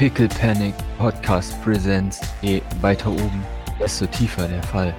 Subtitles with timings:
[0.00, 2.22] Pickle Panic Podcast Presents.
[2.40, 3.44] Je weiter oben,
[3.78, 4.96] desto tiefer der Fall.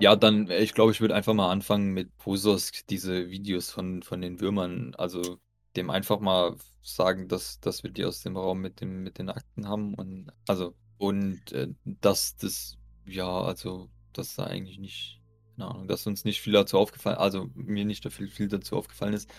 [0.00, 4.20] Ja, dann, ich glaube, ich würde einfach mal anfangen mit Pososk, diese Videos von, von
[4.20, 4.94] den Würmern.
[4.98, 5.38] Also
[5.76, 9.30] dem einfach mal sagen, dass, dass wir die aus dem Raum mit, dem, mit den
[9.30, 9.94] Akten haben.
[9.94, 12.76] Und also, und äh, dass das,
[13.06, 15.22] ja, also, dass da eigentlich nicht,
[15.56, 19.14] keine Ahnung, dass uns nicht viel dazu aufgefallen, also mir nicht viel, viel dazu aufgefallen
[19.14, 19.30] ist.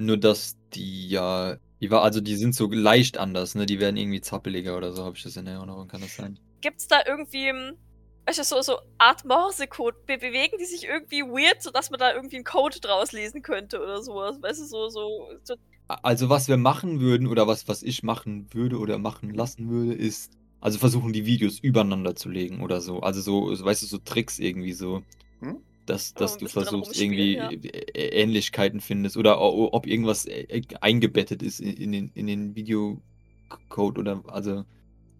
[0.00, 3.66] Nur dass die ja, die war, also die sind so leicht anders, ne?
[3.66, 6.38] Die werden irgendwie zappeliger oder so, habe ich das in Erinnerung, kann das sein?
[6.62, 7.76] Gibt's da irgendwie, hm,
[8.26, 10.06] weißt du, so, so Art Morsecode?
[10.06, 13.78] Be bewegen die sich irgendwie weird, sodass man da irgendwie einen Code draus lesen könnte
[13.78, 14.40] oder sowas?
[14.40, 15.54] Weißt du, so, so, so
[15.88, 19.92] Also was wir machen würden oder was, was ich machen würde oder machen lassen würde,
[19.94, 23.00] ist, also versuchen die Videos übereinander zu legen oder so.
[23.00, 25.02] Also so, so weißt du, so Tricks irgendwie so.
[25.40, 25.62] Hm?
[25.86, 31.60] Dass, dass du versuchst, irgendwie rumspielen, Ä- Ähnlichkeiten findest oder ob irgendwas äh, eingebettet ist
[31.60, 34.64] in, den, in den Videocode oder, also,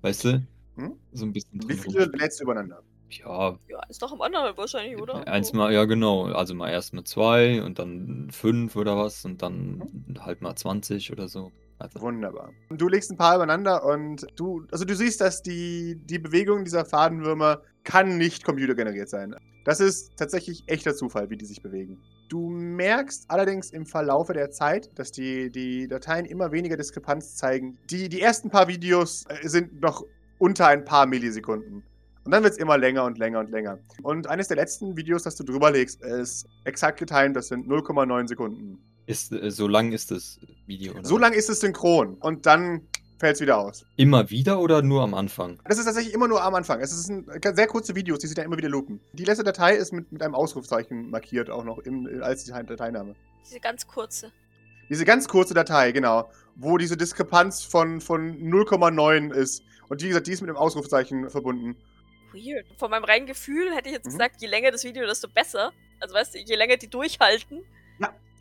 [0.03, 0.95] weißt du, Hm?
[1.13, 2.83] so ein bisschen Wie viele lädst du übereinander?
[3.11, 5.27] Ja, ja, ist doch am anderen wahrscheinlich, oder?
[5.27, 5.57] eins So.
[5.57, 10.17] mal, ja genau, also mal erst mal zwei und dann fünf oder was und dann
[10.21, 11.51] halt mal 20 oder so.
[11.79, 12.53] Also, Wunderbar.
[12.71, 16.85] Du legst ein paar übereinander und du, also du siehst, dass die, die Bewegung dieser
[16.85, 19.35] Fadenwürmer kann nicht computergeneriert sein.
[19.65, 22.01] Das ist tatsächlich echter Zufall, wie die sich bewegen.
[22.29, 27.79] Du merkst allerdings im Verlaufe der Zeit, dass die, die Dateien immer weniger Diskrepanz zeigen.
[27.91, 30.05] Die, die ersten paar Videos äh, sind noch
[30.39, 31.83] unter ein paar Millisekunden.
[32.25, 33.79] Und dann wird es immer länger und länger und länger.
[34.03, 38.29] Und eines der letzten Videos, das du drüber legst, ist exakt getimt, das sind 0,9
[38.29, 38.79] Sekunden.
[39.07, 41.05] ist, äh, so lang ist das Video, oder?
[41.05, 42.83] So lang ist es synchron und dann
[43.21, 43.85] fällt es wieder aus.
[43.97, 45.61] Immer wieder oder nur am Anfang?
[45.69, 46.81] Das ist tatsächlich immer nur am Anfang.
[46.81, 48.99] Es sind sehr kurze Videos, die sich dann immer wieder loopen.
[49.13, 53.15] Die letzte Datei ist mit, mit einem Ausrufzeichen markiert, auch noch im, als die Dateiname.
[53.47, 54.33] Diese ganz kurze.
[54.89, 59.63] Diese ganz kurze Datei, genau, wo diese Diskrepanz von, von 0,9 ist.
[59.89, 61.77] Und wie gesagt, die ist mit einem Ausrufzeichen verbunden.
[62.33, 62.67] Weird.
[62.79, 64.13] Von meinem reinen Gefühl hätte ich jetzt Mhm.
[64.13, 65.73] gesagt, je länger das Video, desto besser.
[66.01, 67.63] Also weißt du, je länger die durchhalten,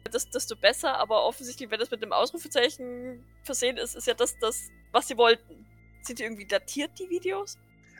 [0.09, 0.97] desto besser.
[0.97, 5.17] Aber offensichtlich, wenn das mit einem Ausrufezeichen versehen ist, ist ja das, das, was sie
[5.17, 5.65] wollten.
[6.01, 7.57] Sind die irgendwie datiert, die Videos?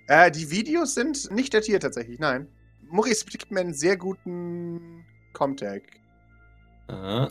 [0.08, 2.48] Äh, die Videos sind nicht datiert tatsächlich, nein.
[2.82, 5.84] Maurice gibt mir einen sehr guten Comtag.
[6.88, 7.30] Aha.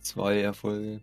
[0.00, 1.00] Zwei Erfolge.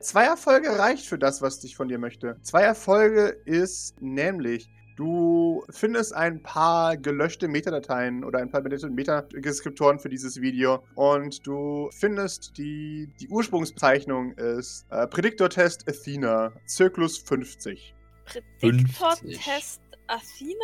[0.00, 2.38] Zwei Erfolge reicht für das, was ich von dir möchte.
[2.42, 10.00] Zwei Erfolge ist nämlich, du findest ein paar gelöschte Metadateien oder ein paar gelöschte Metadeskriptoren
[10.00, 17.94] für dieses Video und du findest die, die Ursprungsbezeichnung ist äh, Prädiktortest Athena, Zyklus 50.
[18.60, 20.54] Prädiktor-Test Athena?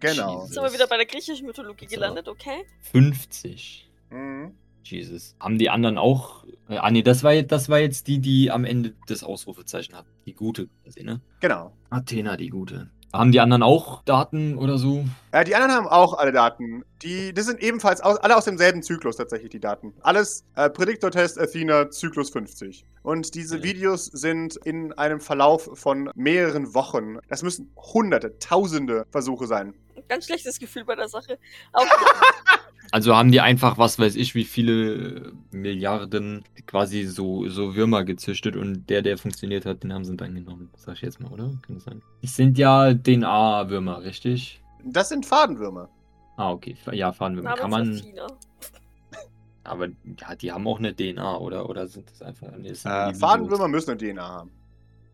[0.00, 0.42] Genau.
[0.42, 0.54] Jesus.
[0.54, 1.94] Sind wir wieder bei der griechischen Mythologie So.
[1.94, 2.66] gelandet, okay?
[2.92, 3.90] 50.
[4.10, 4.54] Mhm.
[4.84, 5.36] Jesus.
[5.40, 6.44] Haben die anderen auch.
[6.68, 9.94] Äh, ah, nee, das war, jetzt, das war jetzt die, die am Ende das Ausrufezeichen
[9.94, 10.06] hat.
[10.26, 11.20] Die gute, quasi, ne?
[11.40, 11.72] Genau.
[11.88, 12.90] Athena, die gute.
[13.12, 15.04] Haben die anderen auch Daten oder so?
[15.32, 16.84] Äh, die anderen haben auch alle Daten.
[17.02, 19.92] Die, das sind ebenfalls aus, alle aus demselben Zyklus tatsächlich, die Daten.
[20.02, 22.84] Alles äh, Prädiktortest Athena Zyklus 50.
[23.02, 23.64] Und diese Okay.
[23.64, 27.18] Videos sind in einem Verlauf von mehreren Wochen.
[27.28, 29.74] Das müssen hunderte, tausende Versuche sein.
[30.08, 31.38] Ganz schlechtes Gefühl bei der Sache.
[31.72, 31.86] Aber
[32.92, 38.56] Also haben die einfach, was weiß ich, wie viele Milliarden quasi so, so Würmer gezüchtet
[38.56, 40.70] und der, der funktioniert hat, den haben sie dann genommen.
[40.76, 41.52] Sag ich jetzt mal, oder?
[41.62, 42.02] Kann das sein?
[42.22, 44.60] Es sind ja DNA-Würmer, richtig?
[44.84, 45.88] Das sind Fadenwürmer.
[46.36, 46.76] Ah, okay.
[46.92, 47.54] Ja, Fadenwürmer.
[47.54, 48.02] Kann man.
[49.64, 49.88] Aber
[50.20, 51.68] ja, die haben auch eine DNA, oder?
[51.68, 52.48] Oder sind das einfach.
[52.56, 53.14] Nee, das Äh.
[53.14, 54.50] Fadenwürmer müssen eine DNA haben.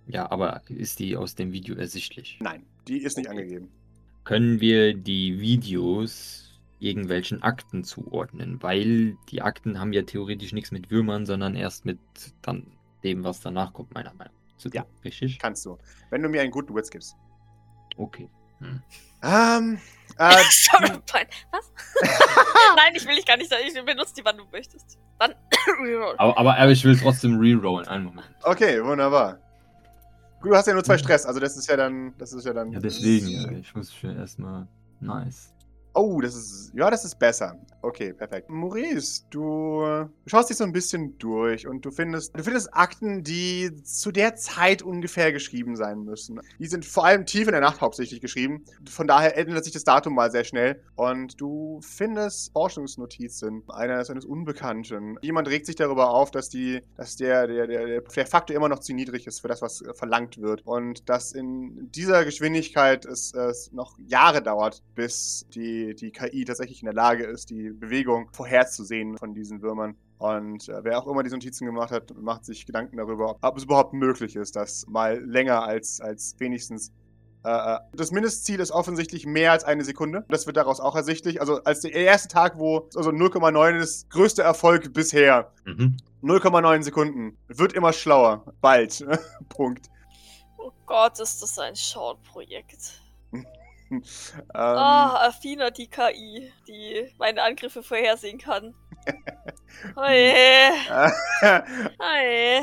[0.08, 2.38] Ja, aber ist die aus dem Video ersichtlich?
[2.40, 3.68] Nein, die ist nicht angegeben.
[4.22, 6.45] Können wir die Videos
[6.78, 8.62] irgendwelchen Akten zuordnen?
[8.62, 11.98] Weil die Akten haben ja theoretisch nichts mit Würmern, sondern erst mit
[12.42, 12.66] dann
[13.02, 14.58] dem, was danach kommt, meiner Meinung nach.
[14.58, 14.76] zu tun.
[14.76, 14.86] Ja.
[15.04, 15.38] Richtig?
[15.38, 15.78] Kannst du.
[16.10, 17.16] Wenn du mir einen guten Witz gibst.
[17.96, 18.28] Okay.
[18.58, 18.82] Hm.
[19.22, 19.78] Ähm,
[20.18, 20.24] äh.
[20.24, 20.68] Was?
[22.76, 23.62] Nein, ich will dich gar nicht sagen.
[23.66, 24.98] Ich benutze die, wann du möchtest.
[25.18, 25.34] Dann
[25.82, 26.14] reroll.
[26.18, 27.88] Aber, aber, aber ich will trotzdem rerollen.
[27.88, 28.28] Einen Moment.
[28.42, 29.38] okay, wunderbar.
[30.40, 32.52] Gut, du hast ja nur zwei Stress, also das ist ja dann, das ist ja
[32.52, 32.70] dann.
[32.70, 33.28] Ja, deswegen.
[33.28, 34.66] Ja, ich muss schon erstmal.
[35.00, 35.52] Nice.
[35.96, 36.72] Oh, das ist.
[36.74, 37.56] Ja, das ist besser.
[37.80, 38.50] Okay, perfekt.
[38.50, 43.70] Maurice, du schaust dich so ein bisschen durch und du findest, du findest Akten, die
[43.82, 46.40] zu der Zeit ungefähr geschrieben sein müssen.
[46.58, 48.64] Die sind vor allem tief in der Nacht hauptsächlich geschrieben.
[48.90, 50.82] Von daher ändert sich das Datum mal sehr schnell.
[50.96, 55.16] Und du findest Forschungsnotizen eines, eines Unbekannten.
[55.22, 58.80] Jemand regt sich darüber auf, dass die, dass der, der, der, der Faktor immer noch
[58.80, 60.66] zu niedrig ist für das, was verlangt wird.
[60.66, 66.82] Und dass in dieser Geschwindigkeit es, es noch Jahre dauert, bis die, die KI tatsächlich
[66.82, 69.96] in der Lage ist, die Bewegung vorherzusehen von diesen Würmern.
[70.18, 73.64] Und äh, wer auch immer diese Notizen gemacht hat, macht sich Gedanken darüber, ob es
[73.64, 76.92] überhaupt möglich ist, das mal länger als, als wenigstens.
[77.44, 80.24] Äh, äh, das Mindestziel ist offensichtlich mehr als eine Sekunde.
[80.28, 81.40] Das wird daraus auch ersichtlich.
[81.40, 85.52] Also als der erste Tag, wo also 0,9 ist, größter Erfolg bisher.
[85.64, 85.98] Mhm.
[86.22, 87.36] 0,9 Sekunden.
[87.48, 88.44] Wird immer schlauer.
[88.60, 89.06] Bald.
[89.48, 89.90] Punkt.
[90.58, 93.00] Oh Gott, ist das ein Short-Projekt.
[93.90, 94.02] Ähm,
[94.54, 98.74] Ah, Athena, die KI, die meine Angriffe vorhersehen kann.
[99.96, 100.72] Oje,
[101.98, 102.62] oje.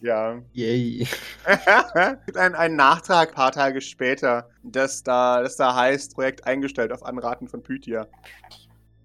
[0.00, 0.40] ja.
[0.52, 1.06] Yay.
[1.46, 6.46] Es gibt einen, einen Nachtrag ein paar Tage später, das da, das da heißt, Projekt
[6.46, 8.06] eingestellt auf Anraten von Pythia.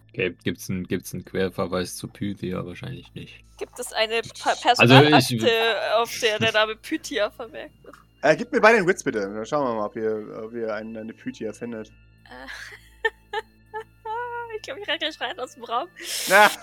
[0.09, 2.65] Okay, gibt's einen, gibt's einen Querverweis zu Pythia?
[2.65, 3.43] Wahrscheinlich nicht.
[3.57, 7.97] Gibt es eine pa Also, Personalakte, ich- auf der der Name Pythia vermerkt ist?
[8.21, 9.19] Äh, gib mir beide den Witz bitte.
[9.21, 11.89] Dann schauen wir mal, ob ihr, ob ihr einen, eine Pythia findet.
[11.89, 12.47] Äh.
[14.55, 15.87] ich glaube, ich renne gleich rein aus dem Raum.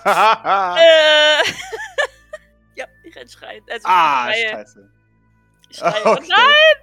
[0.03, 1.43] ah, Äh.
[2.75, 3.63] ja, ich renn schreien.
[3.69, 4.49] Also, ich schreie.
[4.51, 4.91] scheiße.
[5.69, 6.01] Ich schreie.
[6.05, 6.09] Okay.
[6.19, 6.75] Und nein!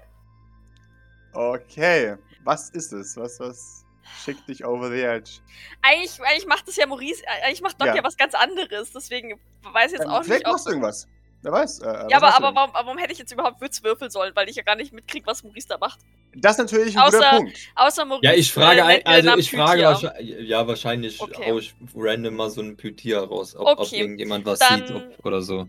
[1.35, 2.17] Okay.
[2.45, 3.17] Was ist es?
[3.17, 3.85] Was, was
[4.25, 5.41] schickt dich over the edge?
[5.83, 7.97] Eigentlich, eigentlich macht das ja Maurice, äh, eigentlich macht Doc Ja.
[7.97, 8.05] ja.
[8.05, 8.93] was ganz anderes.
[8.93, 10.53] Deswegen weiß ich jetzt Ähm, auch vielleicht nicht, ob.
[10.53, 11.09] machst du irgendwas.
[11.43, 11.81] Wer weiß.
[11.81, 14.35] Äh, was Ja, aber, aber warum, aber warum hätte ich jetzt überhaupt Witz würfeln sollen?
[14.35, 15.99] Weil ich ja gar nicht mitkriege, was Maurice da macht.
[16.35, 17.59] Das ist natürlich ein guter Außer- Punkt.
[17.75, 18.25] Außer Maurice.
[18.27, 21.53] Ja, ich frage, äh, mir den also ich frage wahrscheinlich, ja, wahrscheinlich Okay.
[21.53, 21.61] auch
[21.97, 25.43] random mal so ein Pythia raus, ob, ob Okay, irgendjemand was dann- sieht ob, oder
[25.43, 25.65] so.
[25.65, 25.69] Mhm.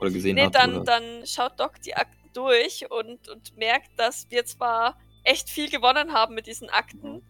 [0.00, 0.54] Oder gesehen Nee, hat.
[0.54, 0.84] dann, oder.
[0.84, 6.12] dann schaut Doc die Akten durch und, und merkt, dass wir zwar echt viel gewonnen
[6.12, 7.22] haben mit diesen Akten, Mhm.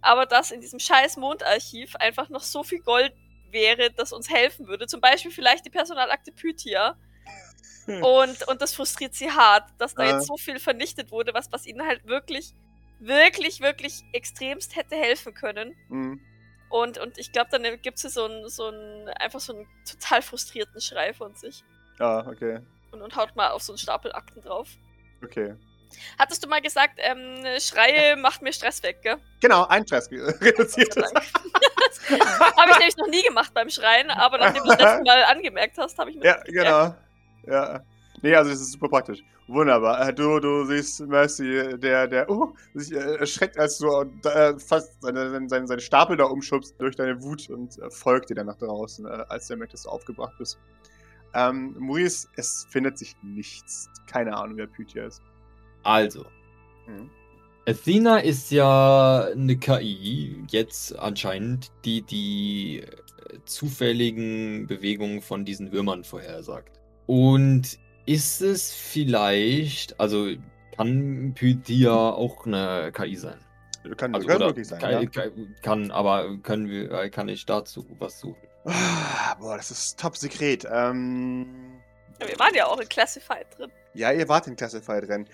[0.00, 3.12] aber dass in diesem scheiß Mondarchiv einfach noch so viel Gold
[3.50, 4.86] wäre, das uns helfen würde.
[4.88, 6.96] Zum Beispiel vielleicht die Personalakte Pythia.
[7.86, 11.66] Und, und das frustriert sie hart, dass da jetzt so viel vernichtet wurde, was, was
[11.66, 12.54] ihnen halt wirklich,
[12.98, 15.76] wirklich, wirklich extremst hätte helfen können.
[15.88, 16.20] Hm.
[16.70, 20.22] Und, und ich glaube, dann gibt es so einen, so einen, einfach so einen total
[20.22, 21.62] frustrierten Schrei von sich.
[21.98, 22.60] Ah, okay.
[22.90, 24.68] Und, und haut mal auf so einen Stapel Akten drauf.
[25.22, 25.54] Okay.
[26.18, 29.16] Hattest du mal gesagt, ähm, Schreie macht mir Stress weg, gell?
[29.40, 30.10] Genau, ein Stress
[30.40, 30.96] reduziert
[32.10, 35.78] habe ich nämlich noch nie gemacht beim Schreien, aber nachdem du das letzte Mal angemerkt
[35.78, 36.94] hast, habe ich mir Ja, genau.
[37.46, 37.82] Ja.
[38.22, 39.22] Nee, also das ist super praktisch.
[39.48, 40.08] Wunderbar.
[40.08, 45.02] Äh, Du, du siehst Mercy, der, der, uh, sich äh, erschreckt, als du äh, fast
[45.02, 48.56] seine, seine, seine, Stapel da umschubst durch deine Wut und äh, folgt dir dann nach
[48.56, 50.58] draußen, äh, als der merkt, dass du aufgebracht bist.
[51.34, 53.90] Ähm, Maurice, es findet sich nichts.
[54.06, 55.20] Keine Ahnung, wer Pythia ist.
[55.82, 56.24] Also,
[56.86, 57.10] Mhm.
[57.66, 66.04] Athena ist ja eine KI, jetzt anscheinend, die die äh, zufälligen Bewegungen von diesen Würmern
[66.04, 66.80] vorhersagt.
[67.06, 70.28] Und ist es vielleicht, also
[70.76, 73.38] kann Pythia auch eine KI sein?
[73.96, 75.06] Kann, Also, kann wirklich sein, kann, ja.
[75.06, 78.48] kann, kann, aber können wir, äh, kann ich dazu was suchen?
[78.64, 80.66] Ah, boah, das ist top sekret.
[80.70, 81.46] Ähm,
[82.18, 83.70] wir waren ja auch in Classified drin.
[83.92, 85.28] ja, ihr wart in Classified Rennen.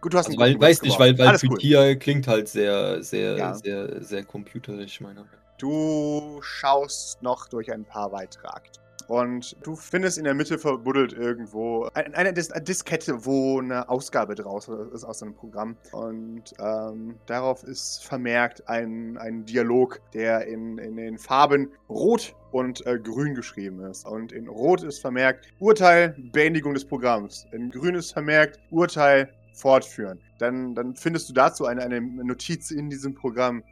[0.00, 1.56] Gut, du hast Also, einen weil, weiß nicht, weil, weil Alles cool.
[1.56, 3.54] Pythia klingt halt sehr, sehr, Ja.
[3.54, 5.56] sehr, sehr computerisch, meiner Meinung nach.
[5.58, 8.78] Du schaust noch durch ein paar weitere Akten.
[9.02, 14.34] Und du findest in der Mitte verbuddelt irgendwo ein- eine, eine Diskette, wo eine Ausgabe
[14.34, 15.76] draus ist aus einem Programm.
[15.92, 22.84] Und ähm, darauf ist vermerkt ein, ein Dialog, der in, in den Farben Rot und
[22.86, 24.06] äh, Grün geschrieben ist.
[24.06, 27.46] Und in Rot ist vermerkt Urteil, Beendigung des Programms.
[27.52, 30.18] In Grün ist vermerkt Urteil, fortführen.
[30.38, 33.62] Dann, dann findest du dazu eine, eine Notiz in diesem Programm,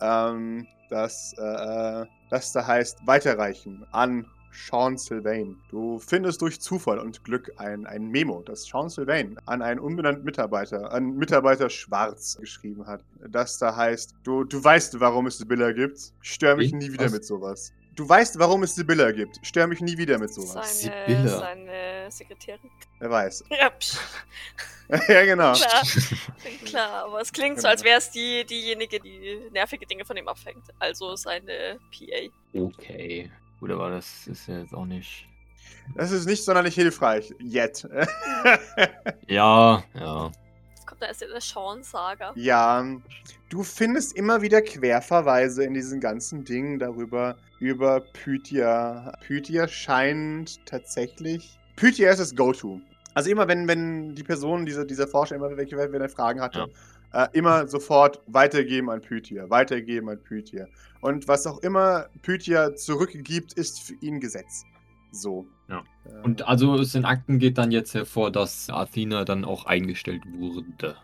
[0.00, 5.56] ähm, das, äh, das da heißt weiterreichen an Sean Sylvain.
[5.70, 10.24] Du findest durch Zufall und Glück ein, ein Memo, das Sean Sylvain an einen unbenannten
[10.24, 13.02] Mitarbeiter, an Mitarbeiter Schwarz geschrieben hat.
[13.28, 16.12] Das da heißt, du, du weißt, warum es Sibylla gibt.
[16.22, 16.76] Stör mich Wie?
[16.76, 17.12] nie wieder Was?
[17.12, 17.72] mit sowas.
[17.94, 19.38] Du weißt, warum es Sibylla gibt.
[19.42, 20.82] Stör mich nie wieder mit sowas.
[20.82, 21.38] Seine, Sibylla.
[21.38, 22.70] seine Sekretärin.
[22.98, 23.44] Wer weiß.
[23.50, 23.96] Ja, psch,
[25.08, 25.52] ja, genau.
[25.54, 25.82] klar,
[26.64, 27.04] klar.
[27.06, 27.70] Aber es klingt so, Genau.
[27.72, 30.62] als wäre es die, diejenige, die nervige Dinge von ihm abfängt.
[30.78, 32.58] Also seine PA.
[32.60, 33.30] Okay.
[33.66, 35.26] Gut, aber das ist ja jetzt auch nicht.
[35.96, 37.34] Das ist nicht sonderlich hilfreich.
[37.40, 37.88] Yet.
[39.26, 40.30] Ja, ja.
[40.70, 42.32] Jetzt kommt da erst der Sean-Saga.
[42.36, 42.84] Ja,
[43.48, 49.12] du findest immer wieder Querverweise in diesen ganzen Dingen darüber, über Pythia.
[49.26, 51.58] Pythia scheint tatsächlich.
[51.74, 52.80] Pythia ist das Go-To.
[53.14, 56.68] Also immer, wenn, wenn die Person, dieser, dieser Forscher, immer welche, wenn er Fragen hatte,
[57.12, 60.66] äh, immer sofort weitergeben an Pythia, weitergeben an Pythia.
[61.00, 64.64] Und was auch immer Pythia zurückgibt, ist für ihn Gesetz.
[65.12, 65.46] So.
[65.68, 65.84] Ja.
[66.04, 70.22] Äh, Und also aus den Akten geht dann jetzt hervor, dass Athena dann auch eingestellt
[70.38, 70.96] wurde.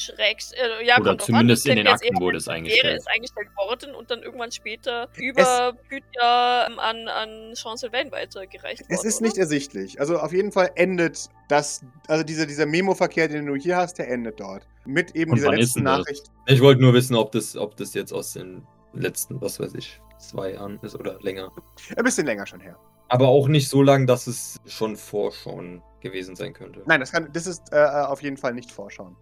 [0.00, 1.72] Schräg, äh, ja, Oder drauf zumindest an.
[1.72, 3.00] in den Akten wurde es wäre eingestellt.
[3.00, 8.92] es eingestellt worden und dann irgendwann später über Pythia ähm, an, an Jean-Sylvain weitergereicht worden.
[8.92, 9.26] Es ist oder?
[9.26, 10.00] nicht ersichtlich.
[10.00, 14.08] Also auf jeden Fall endet das, also dieser, dieser Memo-Verkehr, den du hier hast, der
[14.08, 14.66] endet dort.
[14.86, 15.98] Mit eben Und dieser wann ist letzten denn das?
[15.98, 16.22] Nachricht.
[16.46, 20.00] Ich wollte nur wissen, ob das, ob das jetzt aus den letzten, was weiß ich,
[20.18, 21.52] zwei Jahren ist oder länger.
[21.96, 22.76] Ein bisschen länger schon her.
[23.08, 26.82] Aber auch nicht so lang, dass es schon Vorschauen gewesen sein könnte.
[26.86, 29.16] Nein, das, kann, das ist äh, auf jeden Fall nicht vorschauen.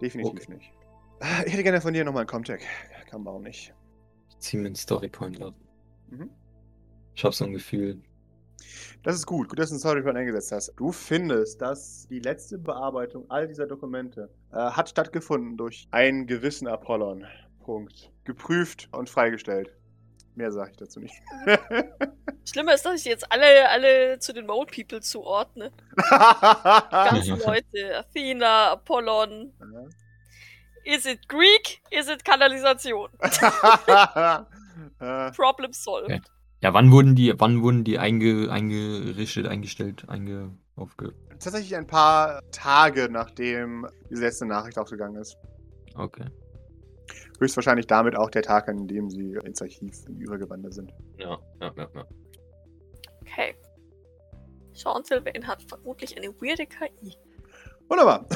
[0.00, 0.54] Definitiv Okay.
[0.54, 0.72] nicht.
[1.20, 2.62] Ah, Ich hätte gerne von dir nochmal einen Comtech.
[3.10, 3.74] Kann man auch nicht.
[4.30, 5.54] Ich zieh mir einen Storypoint ab.
[6.08, 6.30] Mhm.
[7.14, 8.00] Ich habe so ein Gefühl.
[9.02, 9.48] Das ist gut.
[9.48, 10.72] Gut, dass du einen Storypoint eingesetzt hast.
[10.76, 16.68] Du findest, dass die letzte Bearbeitung all dieser Dokumente äh, hat stattgefunden durch einen gewissen
[16.68, 17.26] Apollon.
[17.60, 18.10] Punkt.
[18.24, 19.74] Geprüft und freigestellt.
[20.34, 21.14] Mehr sage ich dazu nicht.
[22.50, 25.70] Schlimmer ist, dass ich jetzt alle, alle zu den Mode People zuordne.
[25.96, 27.98] Die ganzen Leute.
[27.98, 29.52] Athena, Apollon.
[30.84, 31.80] Is it Greek?
[31.90, 33.08] Is it Kanalisation?
[35.36, 36.04] Problem solved.
[36.04, 36.20] Okay.
[36.62, 41.14] Ja, wann wurden die, wann wurden die einge, eingerichtet, eingestellt, einge, aufge...
[41.38, 45.38] Tatsächlich ein paar Tage, nachdem diese letzte Nachricht ausgegangen ist.
[45.94, 46.26] Okay.
[47.40, 50.92] Höchstwahrscheinlich damit auch der Tag, an dem sie ins Archiv übergewandert sind.
[51.18, 52.06] Ja, ja, ja, ja.
[53.22, 53.54] Okay.
[54.74, 57.16] Jean-Sylvain hat vermutlich eine weirde KI.
[57.88, 58.26] Wunderbar.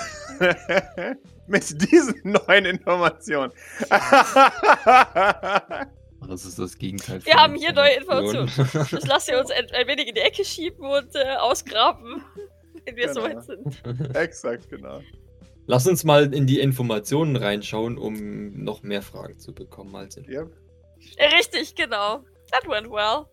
[1.47, 3.53] Mit diesen neuen Informationen.
[6.27, 7.23] Das ist das Gegenteil.
[7.27, 8.45] Wir haben hier neue Information.
[8.49, 8.89] Informationen.
[8.93, 12.25] Das lasst ihr uns ein, ein wenig in die Ecke schieben und äh, ausgraben,
[12.87, 13.21] wenn wir Genau.
[13.21, 14.17] soweit sind.
[14.17, 15.03] Exakt, genau.
[15.67, 20.29] Lass uns mal in die Informationen reinschauen, um noch mehr Fragen zu bekommen als in.
[20.29, 22.25] Äh, Richtig, genau.
[22.51, 23.27] That went well.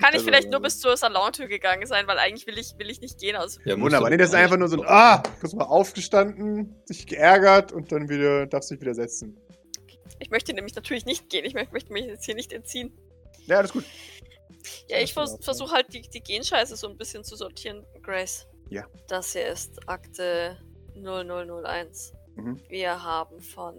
[0.00, 2.90] Kann ich Also, vielleicht nur bis zur Salontür gegangen sein, weil eigentlich will ich, will
[2.90, 3.58] ich nicht gehen aus.
[3.64, 4.10] Ja, musst Wunderbar.
[4.10, 8.08] Nee, das ist einfach nur so ein Ah, kurz mal aufgestanden, sich geärgert und dann
[8.08, 9.38] wieder darfst du dich wieder setzen.
[10.20, 11.44] Ich möchte nämlich natürlich nicht gehen.
[11.44, 12.92] Ich möchte, mich jetzt hier nicht entziehen.
[13.46, 13.84] Ja, alles gut.
[14.88, 18.46] Ja, ich Ja, vers versuche halt die, die Genscheiße so ein bisschen zu sortieren, Grace.
[18.70, 18.86] Ja.
[19.08, 20.56] Das hier ist Akte
[20.94, 22.12] 0001.
[22.36, 22.62] Mhm.
[22.68, 23.74] Wir haben von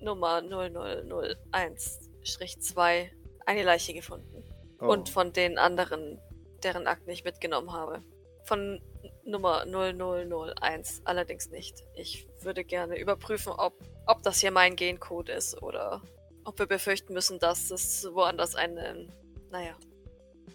[0.00, 3.10] Nummer 0001-2
[3.46, 4.44] eine Leiche gefunden.
[4.80, 4.86] Oh.
[4.86, 6.20] Und von den anderen,
[6.62, 8.02] deren Akten ich mitgenommen habe.
[8.44, 8.80] Von
[9.24, 11.82] Nummer 0001 allerdings nicht.
[11.94, 13.74] Ich würde gerne überprüfen, ob,
[14.06, 16.02] ob das hier mein Gencode ist oder
[16.44, 19.12] ob wir befürchten müssen, dass es woanders einen.
[19.50, 19.76] Naja,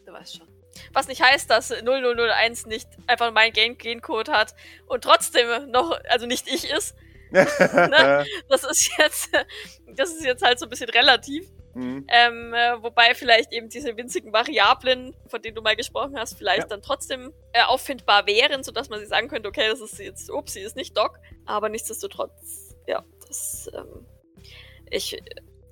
[0.05, 0.52] du weißt schon.
[0.93, 4.55] Was nicht heißt, dass 0001 nicht einfach meinen Gen Gencode hat
[4.87, 6.95] und trotzdem noch, also nicht ich ist.
[7.33, 8.25] Ne?
[8.47, 9.31] Das ist jetzt,
[9.95, 11.49] das ist jetzt halt so ein bisschen relativ.
[11.73, 12.05] Mhm.
[12.07, 16.59] Ähm, äh, wobei vielleicht eben diese winzigen Variablen, von denen du mal gesprochen hast, vielleicht
[16.63, 16.67] Ja.
[16.67, 20.53] dann trotzdem äh, auffindbar wären, sodass man sie sagen könnte, okay, das ist jetzt, ups,
[20.53, 21.19] sie ist nicht Doc.
[21.47, 24.05] Aber nichtsdestotrotz, ja, das, ähm,
[24.91, 25.19] ich,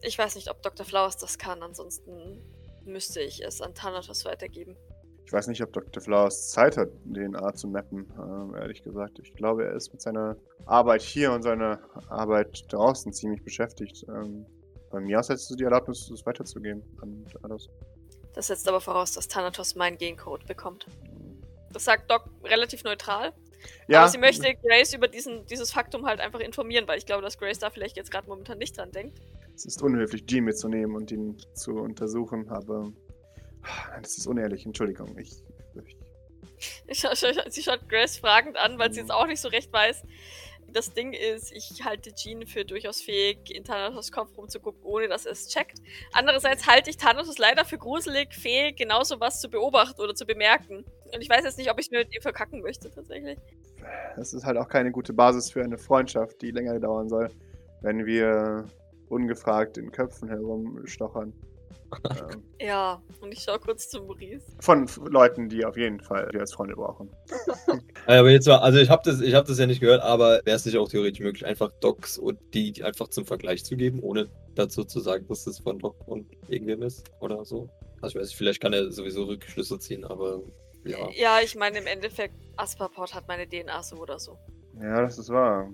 [0.02, 0.84] ich weiß nicht, ob Dr.
[0.86, 2.42] Flowers das kann, ansonsten
[2.86, 4.76] müsste ich es an Thanatos weitergeben.
[5.26, 6.02] Ich weiß nicht, ob Dr.
[6.02, 9.20] Flowers Zeit hat, DNA zu mappen, ähm, ehrlich gesagt.
[9.20, 10.36] Ich glaube, er ist mit seiner
[10.66, 14.06] Arbeit hier und seiner Arbeit draußen ziemlich beschäftigt.
[14.10, 14.46] Ähm,
[14.90, 17.70] bei mir aus hättest du die Erlaubnis, das weiterzugeben an alles.
[18.34, 20.86] Das setzt aber voraus, dass Thanatos meinen Gencode bekommt.
[21.72, 23.34] Das sagt Doc relativ neutral.
[23.88, 27.22] Ja, Aber sie möchte Grace über diesen, dieses Faktum halt einfach informieren, weil ich glaube,
[27.22, 29.20] dass Grace da vielleicht jetzt gerade momentan nicht dran denkt.
[29.56, 32.92] es ist unhöflich, G mitzunehmen und ihn zu untersuchen, aber
[33.64, 35.18] Nein, das ist unehrlich, Entschuldigung.
[35.18, 35.32] Ich,
[35.76, 35.98] ich,
[37.50, 39.08] Sie schaut Grace fragend an, weil sie Mhm.
[39.08, 40.04] jetzt auch nicht so recht weiß.
[40.74, 45.26] Das Ding ist, ich halte Jean für durchaus fähig, in Thanatos Kopf rumzugucken, ohne dass
[45.26, 45.80] er es checkt.
[46.14, 50.86] Andererseits halte ich Thanatos leider für gruselig, fähig, genau sowas zu beobachten oder zu bemerken.
[51.14, 53.38] Und ich weiß jetzt nicht, ob ich es mit ihm verkacken möchte, tatsächlich.
[54.16, 57.30] das ist halt auch keine gute Basis für eine Freundschaft, die länger dauern soll,
[57.82, 58.66] wenn wir
[59.10, 61.34] ungefragt in Köpfen herumstochern.
[62.10, 64.46] Ähm, Ja, und ich schaue kurz zu Maurice.
[64.60, 67.10] von Leuten, die auf jeden Fall wir als Freunde brauchen.
[68.08, 70.56] Aber jetzt war, also ich habe das, ich hab das ja nicht gehört, aber wäre
[70.56, 74.00] es nicht auch theoretisch möglich, einfach Docs und die, die einfach zum Vergleich zu geben,
[74.02, 77.70] ohne dazu zu sagen, dass das von Doc und irgendwem ist oder so?
[78.02, 80.42] Also ich weiß nicht, vielleicht kann er sowieso Rückschlüsse ziehen, aber
[80.84, 80.98] ja.
[81.16, 84.38] Ja, ich meine, im Endeffekt, Asperport hat meine DNA so oder so.
[84.82, 85.70] Ja, das ist wahr.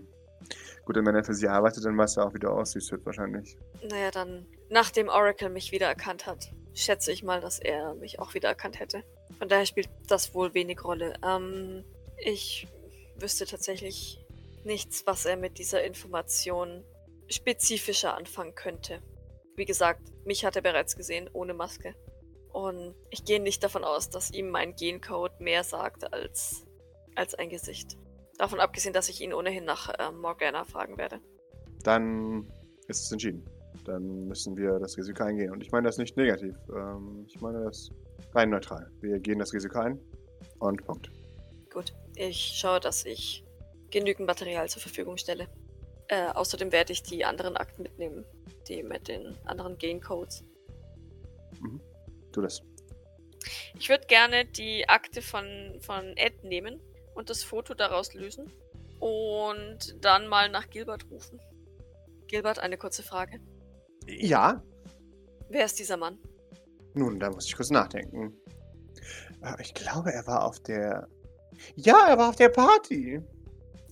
[0.86, 3.06] Gut, und wenn er für sie arbeitet, dann weiß er auch, wie du aussiehst, wird
[3.06, 3.58] wahrscheinlich.
[3.90, 8.80] Naja, dann, nachdem Oracle mich wiedererkannt hat, schätze ich mal, dass er mich auch wiedererkannt
[8.80, 9.04] hätte.
[9.40, 11.14] Von daher spielt das wohl wenig Rolle.
[11.26, 11.84] Ähm,
[12.18, 12.68] ich
[13.16, 14.20] wüsste tatsächlich
[14.64, 16.84] nichts, was er mit dieser Information
[17.30, 19.02] spezifischer anfangen könnte.
[19.56, 21.96] Wie gesagt, mich hat er bereits gesehen, ohne Maske.
[22.52, 26.66] Und ich gehe nicht davon aus, dass ihm mein Gencode mehr sagt als,
[27.16, 27.98] als ein Gesicht.
[28.38, 31.20] Davon abgesehen, dass ich ihn ohnehin nach äh, Morgana fragen werde.
[31.84, 32.52] Dann
[32.88, 33.46] ist es entschieden.
[33.86, 35.52] Dann müssen wir das Risiko eingehen.
[35.52, 36.56] Und ich meine das nicht negativ.
[36.76, 37.90] Ähm, ich meine das
[38.34, 38.92] rein neutral.
[39.02, 40.00] Wir gehen das Risiko ein
[40.60, 41.10] und Punkt.
[41.72, 43.44] Gut, ich schaue, dass ich
[43.92, 45.48] genügend Material zur Verfügung stelle.
[46.10, 48.26] Äh, außerdem werde ich die anderen Akten mitnehmen,
[48.68, 50.44] die mit den anderen Gain-Codes.
[52.32, 52.62] Tu das.
[53.80, 55.46] Ich würde gerne die Akte von,
[55.82, 56.80] von Ed nehmen
[57.14, 58.52] und das Foto daraus lösen
[59.00, 61.40] und dann mal nach Gilbert rufen.
[62.28, 63.40] Gilbert, eine kurze Frage.
[64.08, 64.62] Ja,
[65.50, 66.18] Wer ist dieser Mann?
[66.94, 68.34] nun, da muss ich kurz nachdenken.
[69.44, 71.08] Äh, Ich glaube, er war auf der.
[71.76, 73.22] Ja, er war auf der Party.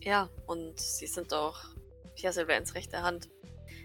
[0.02, 1.76] Ja, und Sie sind doch
[2.16, 3.30] Pierre Sylvains rechte Hand.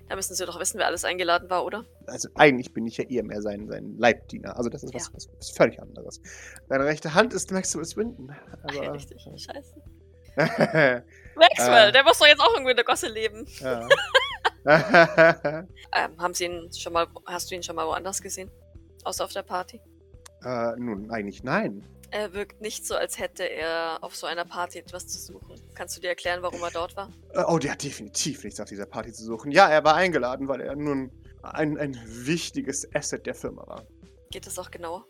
[0.09, 1.85] Da müssen Sie doch wissen, wer alles eingeladen war, oder?
[2.07, 4.57] Also eigentlich bin ich ja eher mehr sein, sein Leibdiener.
[4.57, 5.11] Also das ist was, Ja.
[5.15, 6.21] was, was völlig anderes.
[6.69, 8.35] Seine rechte Hand ist Maxwell Swinton.
[8.69, 9.23] Ach ja, richtig.
[9.23, 9.75] Scheiße.
[10.37, 11.03] ja.
[11.37, 11.93] Maxwell, Äh.
[11.93, 13.47] der muss doch jetzt auch irgendwie in der Gosse leben.
[15.93, 18.49] Ähm, haben Sie ihn schon mal, hast du ihn schon mal woanders gesehen?
[19.05, 19.81] Außer auf der Party?
[20.45, 21.85] äh, nun, eigentlich nein.
[22.13, 25.61] Er wirkt nicht so, als hätte er auf so einer Party etwas zu suchen.
[25.75, 27.09] Kannst du dir erklären, warum er dort war?
[27.35, 29.53] Äh, oh, der hat definitiv nichts auf dieser Party zu suchen.
[29.53, 31.11] Ja, er war eingeladen, weil er nun
[31.43, 33.87] ein, ein wichtiges Asset der Firma war.
[34.31, 35.07] Geht es auch genauer?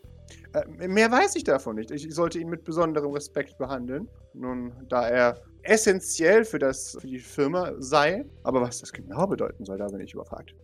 [0.53, 1.91] Äh, mehr weiß ich davon nicht.
[1.91, 4.09] Ich sollte ihn mit besonderem Respekt behandeln.
[4.35, 8.25] Nun, da er essentiell für, das, für die Firma sei.
[8.43, 10.55] Aber was das genau bedeuten soll, da bin ich überfragt.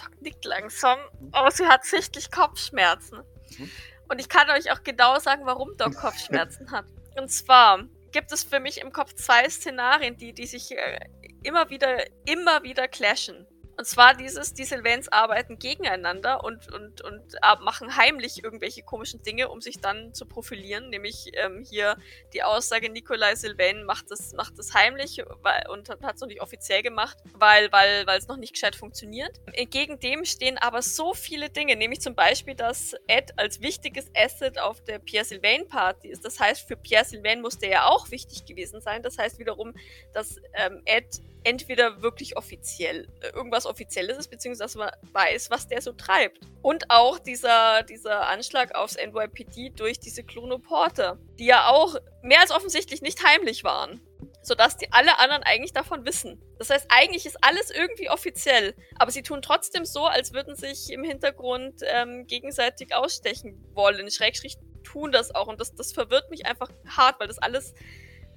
[0.00, 0.98] Doc nickt langsam,
[1.32, 3.18] aber sie hat sichtlich Kopfschmerzen.
[3.58, 3.70] Mhm.
[4.08, 6.86] Und ich kann euch auch genau sagen, warum Doc Kopfschmerzen hat.
[7.16, 11.00] Und zwar gibt es für mich im Kopf zwei Szenarien, die, die sich äh,
[11.42, 13.46] immer wieder, immer wieder clashen.
[13.80, 19.22] Und zwar dieses, die Sylvains arbeiten gegeneinander und, und, und äh, machen heimlich irgendwelche komischen
[19.22, 20.90] Dinge, um sich dann zu profilieren.
[20.90, 21.96] Nämlich ähm, hier
[22.34, 26.42] die Aussage, Nikolai Sylvain macht das, macht das heimlich weil, und hat es noch nicht
[26.42, 29.40] offiziell gemacht, weil weil weil es noch nicht gescheit funktioniert.
[29.54, 34.58] Entgegen dem stehen aber so viele Dinge, nämlich zum Beispiel, dass Ed als wichtiges Asset
[34.58, 36.22] auf der Pierre Sylvain Party ist.
[36.22, 39.02] Das heißt, für Pierre Sylvain musste er ja auch wichtig gewesen sein.
[39.02, 39.72] Das heißt wiederum,
[40.12, 45.80] dass ähm, Ed entweder wirklich offiziell äh, irgendwas Offizielles ist, beziehungsweise man weiß, was der
[45.80, 46.40] so treibt.
[46.62, 52.50] Und auch dieser, dieser Anschlag aufs NYPD durch diese Chronoporter, die ja auch mehr als
[52.50, 54.00] offensichtlich nicht heimlich waren.
[54.42, 56.40] Sodass die alle anderen eigentlich davon wissen.
[56.58, 58.74] Das heißt, eigentlich ist alles irgendwie offiziell.
[58.98, 64.10] Aber sie tun trotzdem so, als würden sich im Hintergrund ähm, gegenseitig ausstechen wollen.
[64.10, 65.46] Schrägstrich tun das auch.
[65.46, 67.74] Und das, das verwirrt mich einfach hart, weil das alles,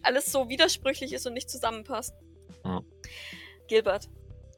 [0.02, 2.14] alles so widersprüchlich ist und nicht zusammenpasst.
[2.66, 2.82] Ja.
[3.68, 4.10] Gilbert,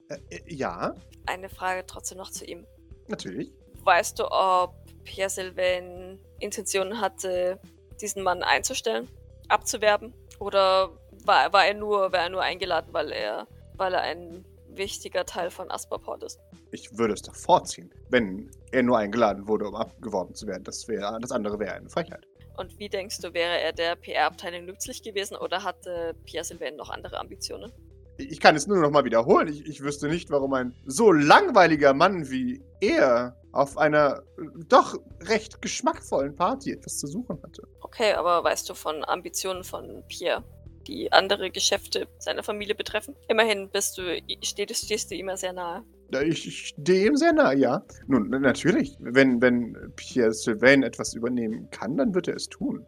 [0.10, 2.66] Äh, äh, ja, eine Frage trotzdem noch zu ihm.
[3.08, 3.52] natürlich.
[3.84, 7.60] Weißt du, ob Pierre Sylvain Intentionen hatte,
[8.02, 9.08] diesen Mann einzustellen,
[9.48, 10.14] abzuwerben?
[10.40, 10.90] Oder
[11.24, 15.50] war, war er nur, war er nur eingeladen, weil er, weil er ein wichtiger Teil
[15.52, 16.40] von Asperport ist?
[16.72, 20.64] Ich würde es doch vorziehen, wenn er nur eingeladen wurde, um abgeworben zu werden.
[20.64, 22.28] Das, wäre, das andere wäre eine Frechheit.
[22.58, 26.90] Und wie denkst du, wäre er der PR-Abteilung nützlich gewesen oder hatte Pierre Sylvain noch
[26.90, 27.72] andere Ambitionen?
[28.18, 29.48] Ich kann es nur noch mal wiederholen.
[29.50, 34.96] Ich, ich wüsste nicht, warum ein so langweiliger Mann wie er auf einer äh, doch
[35.22, 37.64] recht geschmackvollen Party etwas zu suchen hatte.
[37.82, 40.44] Okay, aber weißt du von Ambitionen von Pierre,
[40.88, 43.16] die andere Geschäfte seiner Familie betreffen?
[43.28, 44.02] Immerhin bist du,
[44.44, 45.84] stehst, stehst du ja sehr nahe.
[46.24, 47.84] Ich, ich stehe ihm sehr nah, ja.
[48.08, 48.96] Nun, na- natürlich.
[49.00, 52.86] Wenn, wenn Pierre Sylvain etwas übernehmen kann, dann wird er es tun.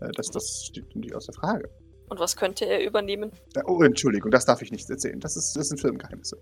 [0.00, 1.68] Äh, Das, das steht nicht außer Frage.
[2.10, 3.30] Und was könnte er übernehmen?
[3.54, 5.20] Äh, Oh, Entschuldigung, das darf ich nicht erzählen.
[5.20, 6.36] Das, ist, das sind Firmengeheimnisse.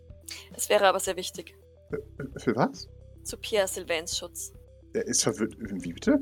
[0.56, 1.54] Es wäre aber sehr wichtig.
[1.90, 2.02] Für,
[2.40, 2.88] für was?
[3.22, 4.52] Zu Pierre Sylvains Schutz.
[4.94, 5.54] Er ist verwirrt.
[5.58, 6.18] Wie bitte?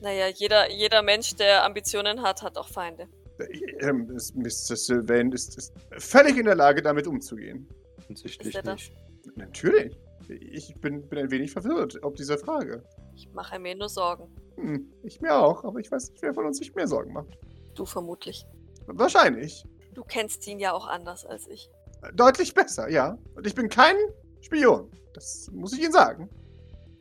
[0.00, 3.08] Naja, jeder, jeder Mensch, der Ambitionen hat, hat auch Feinde.
[3.38, 4.76] Äh, ähm, Mr.
[4.76, 7.68] Sylvain ist, ist völlig in der Lage, damit umzugehen.
[7.98, 8.74] Offensichtlich Ist er das?
[8.74, 8.92] nicht.
[9.36, 9.96] Natürlich.
[10.28, 12.82] Ich bin, bin ein wenig verwirrt ob dieser Frage.
[13.14, 14.28] Ich mache mir nur Sorgen.
[14.56, 17.38] Hm, ich mir auch, aber ich weiß nicht, wer von uns sich mehr Sorgen macht.
[17.74, 18.44] Du vermutlich.
[18.92, 19.64] Wahrscheinlich.
[19.94, 21.70] Du kennst ihn ja auch anders als ich.
[22.14, 23.18] Deutlich besser, ja.
[23.34, 23.96] Und ich bin kein
[24.40, 24.90] Spion.
[25.14, 26.28] Das muss ich Ihnen sagen.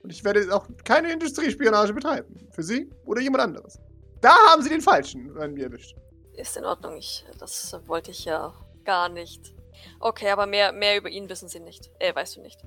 [0.02, 2.47] Und ich werde auch keine Industriespionage betreiben.
[2.52, 3.80] Für Sie oder jemand anderes.
[4.21, 5.95] Da haben Sie den Falschen an mir erwischt.
[6.34, 8.54] Ist in Ordnung, ich, das wollte ich ja
[8.86, 9.54] gar nicht.
[10.00, 11.91] Okay, aber mehr, mehr über ihn wissen sie nicht.
[12.00, 12.60] Äh, weißt du nicht.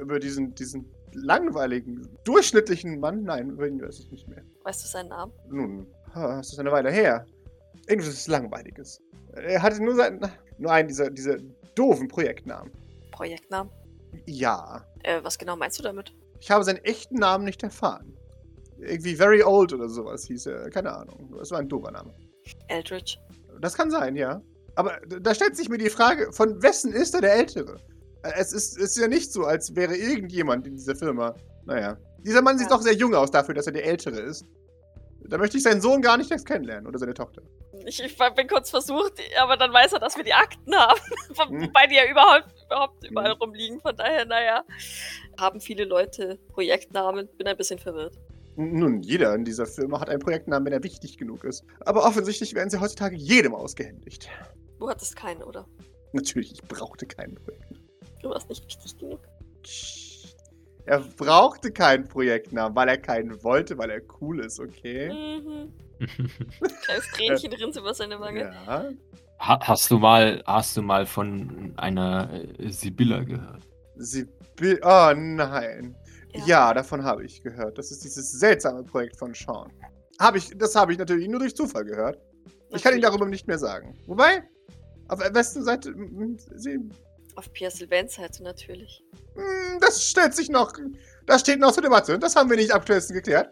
[0.00, 4.42] Über diesen, diesen langweiligen, durchschnittlichen Mann, nein, über ihn weiß ich nicht mehr.
[4.62, 5.32] Weißt du seinen Namen?
[5.48, 5.86] Nun,
[6.40, 7.26] es ist eine Weile her.
[7.88, 9.00] Irgendwas Langweiliges.
[9.34, 10.20] Er hatte nur, sein,
[10.58, 11.36] nur einen dieser, dieser
[11.74, 12.72] doofen Projektnamen.
[13.12, 13.72] Projektnamen?
[14.26, 14.84] Ja.
[15.02, 16.14] Äh, was genau meinst du damit?
[16.40, 18.16] Ich habe seinen echten Namen nicht erfahren.
[18.78, 20.70] Irgendwie Very Old oder sowas hieß er.
[20.70, 21.34] Keine Ahnung.
[21.40, 22.14] Es war ein doofer Name.
[22.68, 23.16] Eldridge.
[23.60, 24.42] Das kann sein, ja.
[24.74, 27.76] Aber da stellt sich mir die Frage, von wessen ist er der Ältere?
[28.22, 31.34] Es ist, ist ja nicht so, als wäre irgendjemand in dieser Firma.
[31.66, 31.96] Naja.
[32.24, 34.44] Dieser Mann sieht doch sehr jung aus dafür, dass er der Ältere ist.
[35.26, 37.42] Da möchte ich seinen Sohn gar nicht erst kennenlernen oder seine Tochter.
[37.86, 41.00] Ich, ich bin kurz versucht, aber dann weiß er, dass wir die Akten haben.
[41.30, 41.62] Wo- Hm.
[41.62, 43.38] Wobei die ja überhaupt, überhaupt überall Hm.
[43.40, 43.80] rumliegen.
[43.80, 44.64] Von daher, naja.
[45.38, 47.28] Haben viele Leute Projektnamen.
[47.36, 48.16] Bin ein bisschen verwirrt.
[48.56, 51.64] Nun, jeder in dieser Firma hat einen Projektnamen, wenn er wichtig genug ist.
[51.80, 54.28] Aber offensichtlich werden sie heutzutage jedem ausgehändigt.
[54.78, 55.66] Du hattest keinen, oder?
[56.12, 57.88] Natürlich, ich brauchte keinen Projektnamen.
[58.22, 59.20] Du warst nicht wichtig genug.
[60.86, 65.10] Er brauchte keinen Projektnamen, weil er keinen wollte, weil er cool ist, okay?
[65.12, 65.72] Mhm.
[66.84, 68.40] Kleines Tränchen rinnt über seine Wange.
[68.40, 68.90] Ja.
[69.40, 73.66] Ha- Hast du mal, hast du mal von einer äh, Sibylla gehört?
[74.56, 75.94] Bi- Oh nein.
[76.46, 77.78] Ja, davon habe ich gehört.
[77.78, 79.72] Das ist dieses seltsame Projekt von Sean.
[80.18, 82.18] Hab ich, das habe ich natürlich nur durch Zufall gehört.
[82.70, 83.04] Ich kann Ihnen Natürlich.
[83.04, 83.94] darüber nicht mehr sagen.
[84.06, 84.42] Wobei,
[85.08, 86.78] auf der besten Seite, m- m- Sie,
[87.36, 89.02] Auf Pierre Sylvains Seite natürlich.
[89.36, 90.72] m, das stellt sich noch,
[91.26, 92.18] das steht noch zur Debatte.
[92.18, 93.50] Das haben wir nicht aktuell geklärt.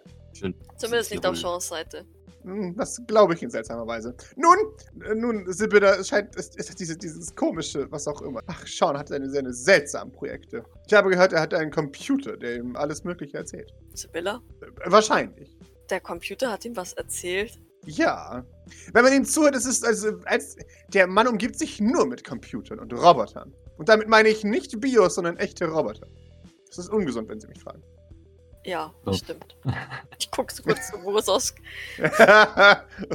[0.76, 1.36] Zumindest nicht auf.
[1.36, 2.04] Seans Seite.
[2.44, 4.14] Hm, Das glaube ich in seltsamer Weise.
[4.36, 4.56] Nun,
[5.04, 8.40] äh, nun, Sibylla, es scheint, es ist diese, dieses komische, was auch immer.
[8.46, 10.64] Ach, Sean hat seine, seine seltsamen Projekte.
[10.86, 13.72] Ich habe gehört, er hat einen Computer, der ihm alles Mögliche erzählt.
[13.94, 14.40] Sibylla?
[14.60, 15.56] Äh, Wahrscheinlich.
[15.90, 17.60] Der Computer hat ihm was erzählt.
[17.84, 18.44] Ja.
[18.92, 20.56] Wenn man ihm zuhört, es ist also, als
[20.88, 23.52] der Mann umgibt sich nur mit Computern und Robotern.
[23.78, 26.06] Und damit meine ich nicht Bios, sondern echte Roboter.
[26.68, 27.82] Das ist ungesund, wenn Sie mich fragen.
[28.64, 29.12] Ja, So.
[29.12, 29.56] stimmt.
[30.18, 31.54] Ich gucke so kurz zu Rosos.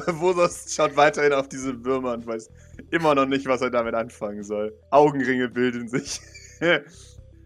[0.08, 2.50] Wosos schaut weiterhin auf diese Würmer und weiß
[2.92, 4.78] immer noch nicht, was er damit anfangen soll.
[4.92, 6.20] Augenringe bilden sich.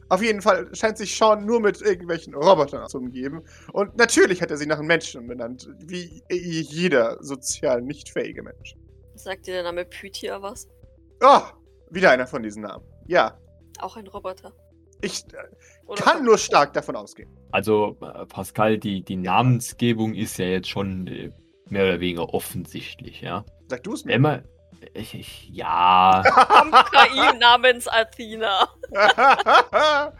[0.10, 3.44] auf jeden Fall scheint sich Sean nur mit irgendwelchen Robotern zu umgeben.
[3.72, 8.76] Und natürlich hat er sie nach Menschen benannt, wie jeder sozial nicht fähige Mensch.
[9.16, 10.68] Sagt dir der Name Pythia was?
[11.22, 11.42] Oh,
[11.92, 12.84] wieder einer von diesen Namen.
[13.12, 13.38] Ja,
[13.80, 14.54] Auch ein Roboter.
[15.02, 17.30] ich äh, kann nur stark davon ausgehen.
[17.52, 21.30] Also, äh, Pascal, die, die Namensgebung ist ja jetzt schon äh,
[21.68, 23.44] mehr oder weniger offensichtlich, ja.
[23.68, 24.14] Sag du es mir.
[24.14, 24.44] Wenn man.
[24.94, 26.24] Ich, ich, ja.
[26.48, 28.70] Am KI namens Athena.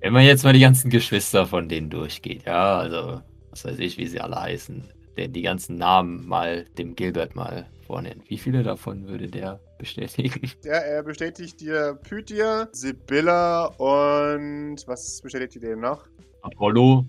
[0.00, 3.98] Wenn man jetzt mal die ganzen Geschwister von denen durchgeht, ja, also, was weiß ich,
[3.98, 8.28] wie sie alle heißen, der die ganzen Namen mal dem Gilbert mal vornennt.
[8.30, 10.50] Wie viele davon würde der bestätigen?
[10.64, 16.06] ja, er bestätigt dir Pythia, Sibylla und was bestätigt ihr denn noch?
[16.42, 17.04] Apollo?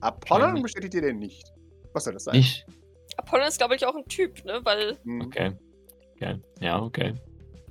[0.00, 1.52] Apollon Keine- bestätigt ihr denn nicht?
[1.92, 2.36] Was soll das sein?
[2.36, 2.64] Nicht?
[3.16, 4.60] Apollon ist, glaube ich, auch ein Typ, ne?
[4.64, 5.20] Weil Hm.
[5.22, 5.52] Okay.
[6.14, 6.38] okay.
[6.60, 7.14] Ja, okay.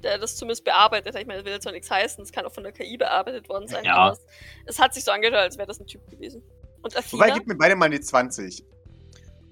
[0.03, 1.21] der das zumindest bearbeitet hat.
[1.21, 3.49] Ich meine, das will jetzt zwar nichts heißen, es kann auch von der KI bearbeitet
[3.49, 3.95] worden sein, Ja.
[3.95, 4.25] aber es,
[4.65, 6.41] es hat sich so angehört, als wäre das ein Typ gewesen.
[6.81, 7.23] Und Athena?
[7.25, 8.63] Wobei, gib mir beide mal die 20.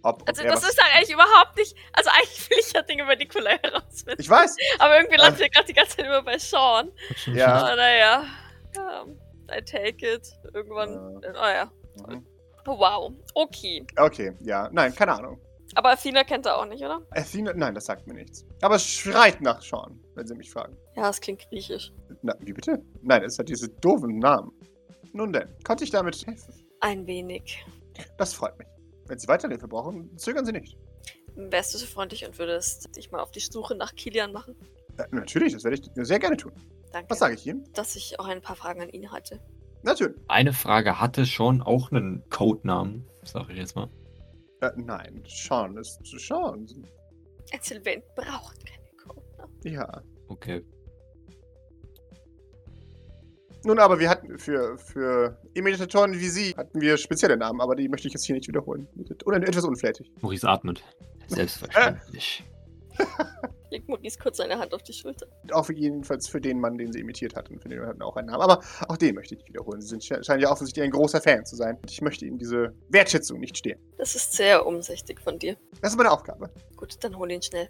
[0.07, 1.75] Ob, ob also er das ist halt eigentlich überhaupt nicht.
[1.91, 4.21] Also eigentlich will ich ja Dinge über Nikolai herausfinden.
[4.21, 4.55] Ich weiß.
[4.79, 6.91] Aber irgendwie landet wir gerade die ganze Zeit immer bei Sean.
[7.25, 7.55] Ja.
[7.55, 8.25] Aber naja.
[8.75, 9.19] ähm,
[9.51, 10.27] I take it.
[10.53, 11.21] Irgendwann.
[11.21, 11.29] Ja.
[11.29, 11.71] Äh, oh ja.
[12.07, 12.25] Mhm.
[12.65, 13.13] Oh, wow.
[13.33, 13.85] Okay.
[13.97, 14.69] Okay, ja.
[14.71, 15.41] Nein, keine Ahnung.
[15.75, 17.01] Aber Athena kennt er auch nicht, oder?
[17.11, 18.45] Athena, nein, das sagt mir nichts.
[18.61, 20.77] Aber es schreit nach Sean, wenn Sie mich fragen.
[20.95, 21.91] Ja, es klingt griechisch.
[22.21, 22.81] Na, wie bitte?
[23.01, 24.51] Nein, es hat diese doofen Namen.
[25.11, 26.53] Nun denn, konnte ich damit helfen?
[26.79, 27.65] Ein wenig.
[28.17, 28.67] Das freut mich.
[29.07, 30.77] Wenn Sie Weiterhilfe brauchen, zögern Sie nicht.
[31.35, 34.55] Wärst du so freundlich und würdest dich mal auf die Suche nach Kilian machen?
[34.97, 36.51] Äh, natürlich, das werde ich sehr gerne tun.
[36.91, 37.09] Danke.
[37.09, 37.67] Was sage ich Ihnen?
[37.73, 39.39] Dass ich auch ein paar Fragen an ihn hatte.
[39.83, 40.17] Natürlich.
[40.27, 43.89] Eine Frage hatte schon auch einen Codenamen, sage ich jetzt mal.
[44.61, 46.67] Äh, nein, Sean ist Sean.
[47.53, 49.61] Ein Sylvain braucht keine Codenamen.
[49.63, 50.01] Ja.
[50.27, 50.65] Okay.
[53.67, 57.89] Nun, aber wir hatten für, für Imitatoren wie Sie hatten wir spezielle Namen, aber die
[57.89, 58.88] möchte ich jetzt hier nicht wiederholen.
[59.25, 60.10] Oder etwas unflätig.
[60.21, 60.82] Maurice atmet.
[61.27, 62.43] Selbstverständlich.
[63.69, 65.27] Legt Maurice kurz seine Hand auf die Schulter.
[65.51, 67.60] Auch jedenfalls für den Mann, den Sie imitiert hatten.
[67.60, 68.41] Für den hatten auch einen Namen.
[68.41, 69.82] Aber auch den möchte ich nicht wiederholen.
[69.82, 71.75] Sie sind, sche- scheinen ja offensichtlich ein großer Fan zu sein.
[71.82, 73.80] Und ich möchte Ihnen diese Wertschätzung nicht stehlen.
[73.97, 75.58] Das ist sehr umsichtig von dir.
[75.82, 76.49] Das ist meine Aufgabe.
[76.77, 77.69] Gut, dann hol ihn schnell.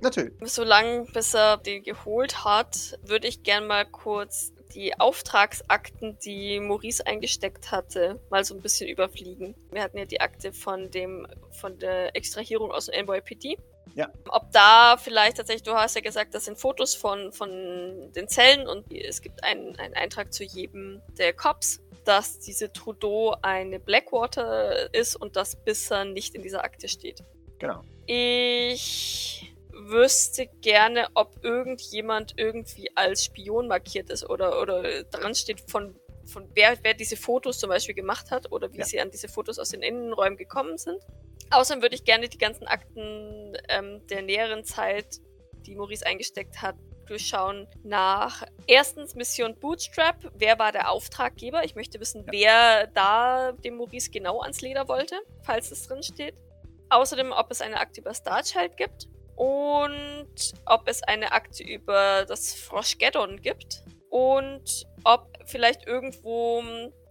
[0.00, 0.32] Natürlich.
[0.44, 7.06] Solange bis er den geholt hat, würde ich gern mal kurz die Auftragsakten, die Maurice
[7.06, 9.54] eingesteckt hatte, mal so ein bisschen überfliegen.
[9.70, 13.58] Wir hatten ja die Akte von dem, von der Extrahierung aus dem NYPD.
[13.94, 14.08] Ja.
[14.28, 18.66] Ob da vielleicht tatsächlich, du hast ja gesagt, das sind Fotos von, von den Zellen
[18.66, 24.92] und es gibt einen, einen Eintrag zu jedem der Cops, dass diese Trudeau eine Blackwater
[24.94, 27.22] ist und das bisher nicht in dieser Akte steht.
[27.58, 27.82] Genau.
[28.06, 29.51] Ich
[29.88, 35.94] wüsste gerne, ob irgendjemand irgendwie als Spion markiert ist oder, oder dran steht von,
[36.26, 38.84] von wer, wer diese Fotos zum Beispiel gemacht hat oder wie Ja.
[38.84, 40.98] sie an diese Fotos aus den Innenräumen gekommen sind.
[41.50, 45.20] Außerdem würde ich gerne die ganzen Akten ähm, der näheren Zeit,
[45.66, 50.16] die Maurice eingesteckt hat, durchschauen nach erstens Mission Bootstrap.
[50.34, 51.64] Wer war der Auftraggeber?
[51.64, 56.34] Ich möchte wissen, wer da dem Maurice genau ans Leder wollte, falls es drin steht.
[56.88, 59.08] Außerdem, ob es eine Akte über Starchild gibt
[59.42, 66.62] und ob es eine Akte über das Froschgeddon gibt und ob vielleicht irgendwo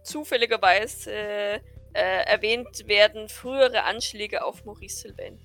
[0.02, 1.60] zufälligerweise äh,
[1.92, 5.38] erwähnt werden frühere Anschläge auf Maurice Sylvain.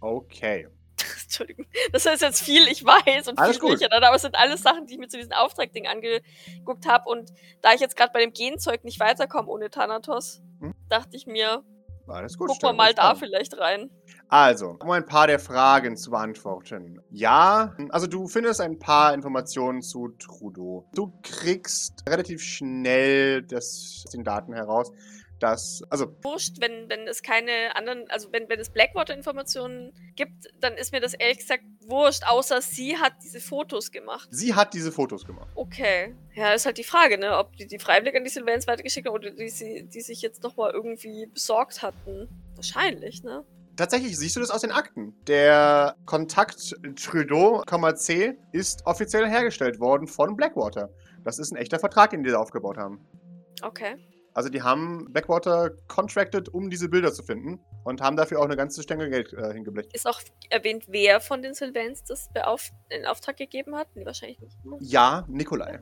[0.00, 0.66] Okay.
[1.24, 4.62] Entschuldigung, das ist jetzt viel, ich weiß und Alles viel durcheinander, aber es sind alles
[4.62, 8.20] Sachen, die ich mir zu diesem Auftragding angeguckt habe und da ich jetzt gerade bei
[8.20, 10.74] dem Genzeug nicht weiterkomme ohne Thanatos, Hm.
[10.88, 11.62] dachte ich mir,
[12.06, 12.48] Alles gut.
[12.48, 13.90] gucken wir mal da vielleicht rein.
[14.30, 17.02] Also, um ein paar der Fragen zu beantworten.
[17.10, 20.88] Ja, also du findest ein paar Informationen zu Trudeau.
[20.94, 24.92] Du kriegst relativ schnell das, aus den Daten heraus,
[25.40, 30.74] dass, also Wurscht, wenn, wenn es keine anderen, also wenn, wenn es Blackwater-Informationen gibt, dann
[30.74, 34.28] ist mir das ehrlich gesagt wurscht, außer sie hat diese Fotos gemacht.
[34.30, 35.48] sie hat diese Fotos gemacht.
[35.56, 36.14] Okay.
[36.34, 39.14] Ja, ist halt die Frage, ne, ob die, die freiwillig an die Sylvains weitergeschickt haben
[39.14, 42.28] oder die, sie, die sich jetzt nochmal irgendwie besorgt hatten.
[42.54, 43.44] Wahrscheinlich, ne?
[43.80, 45.14] Tatsächlich siehst du das aus den Akten.
[45.26, 50.90] Der Kontakt Trudeau,C ist offiziell hergestellt worden von Blackwater.
[51.24, 53.00] Das ist ein echter Vertrag, den die da aufgebaut haben.
[53.62, 53.96] Okay.
[54.34, 58.56] Also die haben Blackwater contracted, um diese Bilder zu finden und haben dafür auch eine
[58.58, 59.94] ganze Stange Geld äh, hingeblickt.
[59.94, 63.88] Ist auch erwähnt, wer von den Sylvains das beauf in Auftrag gegeben hat?
[63.94, 64.62] Nee, wahrscheinlich nicht.
[64.62, 64.76] ne?
[64.80, 65.80] Ja, Nikolai.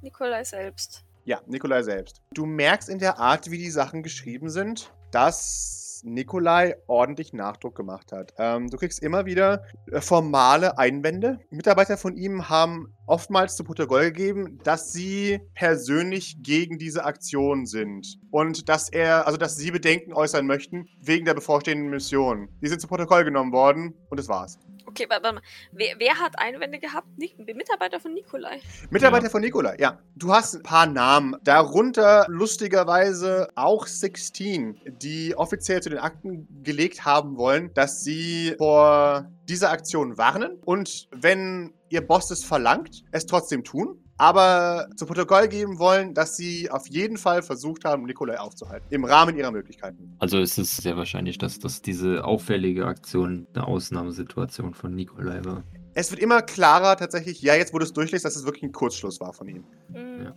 [0.00, 1.04] Nikolai selbst.
[1.24, 2.20] Ja, Nikolai selbst.
[2.32, 8.12] Du merkst in der Art, wie die Sachen geschrieben sind, dass Nikolai ordentlich Nachdruck gemacht
[8.12, 8.34] hat.
[8.38, 11.38] Ähm, du kriegst immer wieder äh, formale Einwände.
[11.50, 18.18] Mitarbeiter von ihm haben oftmals zu Protokoll gegeben, dass sie persönlich gegen diese Aktion sind.
[18.30, 22.48] Und dass er, also dass sie Bedenken äußern möchten wegen der bevorstehenden Mission.
[22.62, 24.58] Die sind zu Protokoll genommen worden und das war's.
[24.92, 25.42] Okay, warte, mal.
[25.72, 27.06] Wer, wer hat Einwände gehabt?
[27.16, 28.60] Ni Mitarbeiter von Nikolai.
[28.90, 29.98] Mitarbeiter von Nikolai, ja.
[30.16, 31.34] Du hast ein paar Namen.
[31.44, 39.30] Darunter lustigerweise auch 16, die offiziell zu den Akten gelegt haben wollen, dass sie vor
[39.48, 44.01] dieser Aktion warnen und wenn ihr Boss es verlangt, es trotzdem tun.
[44.22, 48.86] Aber zu Protokoll geben wollen, dass sie auf jeden Fall versucht haben, Nikolai aufzuhalten.
[48.90, 50.14] Im Rahmen ihrer Möglichkeiten.
[50.20, 55.64] Also ist es sehr wahrscheinlich, dass, dass diese auffällige Aktion eine Ausnahmesituation von Nikolai war.
[55.94, 58.70] Es wird immer klarer tatsächlich, ja, jetzt wo du es durchliest, dass es wirklich ein
[58.70, 59.64] Kurzschluss war von ihm.
[59.88, 60.22] Mhm.
[60.22, 60.36] Ja.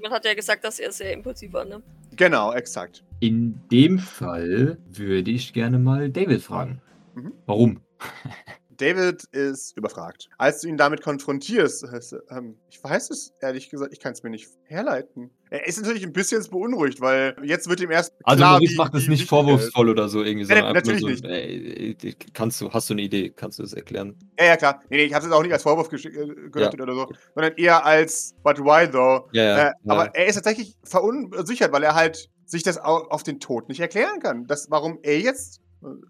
[0.00, 1.82] Man hat ja gesagt, dass er sehr impulsiv war, ne?
[2.16, 3.04] Genau, exakt.
[3.20, 6.80] In dem Fall würde ich gerne mal David fragen.
[7.14, 7.34] Mhm.
[7.44, 7.82] Warum?
[8.78, 10.28] David ist überfragt.
[10.38, 12.00] Als du ihn damit konfrontierst, er,
[12.36, 15.30] ähm, ich weiß es ehrlich gesagt, ich kann es mir nicht herleiten.
[15.50, 18.76] Er ist natürlich ein bisschen beunruhigt, weil jetzt wird ihm erst Also klar, Maurice wie-
[18.76, 22.70] macht es nicht vorwurfsvoll oder so irgendwie, sondern nur natürlich so, ey, ey, kannst du,
[22.72, 24.14] hast du eine Idee, kannst du das erklären?
[24.38, 24.82] Ja, ja, klar.
[24.90, 27.54] Nee, nee, ich habe es auch nicht als Vorwurf gesch- äh, gedeutet oder so, sondern
[27.56, 29.28] eher als But why though?
[29.32, 29.68] Ja, ja.
[29.68, 33.68] äh, Aber er ist tatsächlich verunsichert, weil er halt sich das au- auf den Tod
[33.68, 34.46] nicht erklären kann.
[34.46, 35.60] Das, warum er jetzt.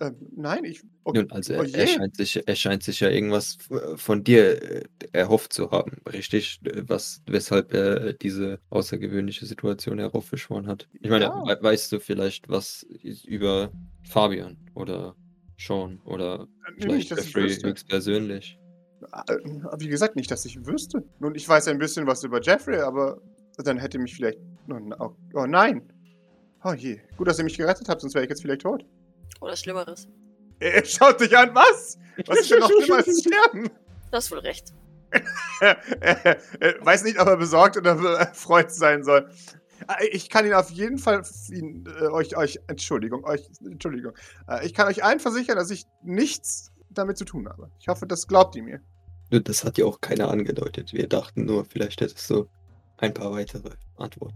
[0.01, 0.83] Äh, äh, nein, ich.
[1.05, 1.19] Okay.
[1.21, 4.83] Nun, also oh er, scheint sich, er scheint sich ja irgendwas f- von dir äh,
[5.13, 6.61] erhofft zu haben, richtig?
[6.65, 10.89] Äh, Was, weshalb er diese außergewöhnliche Situation heraufbeschworen hat.
[11.01, 11.43] Ich meine, Ja.
[11.47, 12.83] we weißt du vielleicht was
[13.27, 13.71] über
[14.05, 15.15] Fabian oder
[15.59, 18.59] Sean oder Nicht, vielleicht Jeffrey höchstpersönlich?
[19.29, 19.37] Äh,
[19.79, 21.05] Wie gesagt, nicht, dass ich wüsste.
[21.21, 23.21] Nun, ich weiß ein bisschen was über Jeffrey, aber
[23.59, 24.39] dann hätte mich vielleicht.
[24.71, 25.83] Oh, oh, oh nein.
[26.65, 27.01] Oh je.
[27.17, 28.85] Gut, dass ihr mich gerettet habt, sonst wäre ich jetzt vielleicht tot.
[29.41, 30.09] Oder Schlimmeres.
[30.61, 31.99] Er schaut dich an, was?
[32.27, 33.65] Was ist denn noch schlimmer als sterben?
[33.65, 34.73] Du hast wohl recht.
[36.81, 39.31] weiß nicht, ob er besorgt oder erfreut sein soll.
[40.01, 44.13] Äh, Ich kann ihn auf jeden Fall ihn, äh, euch, euch, Entschuldigung, euch, Entschuldigung.
[44.49, 47.71] Äh, Ich kann euch allen versichern, dass ich nichts damit zu tun habe.
[47.79, 48.81] Ich hoffe, das glaubt ihr mir.
[49.31, 50.93] Das hat ja auch keiner angedeutet.
[50.93, 52.49] Wir dachten nur, vielleicht hättest du
[52.97, 54.35] ein paar weitere Antworten.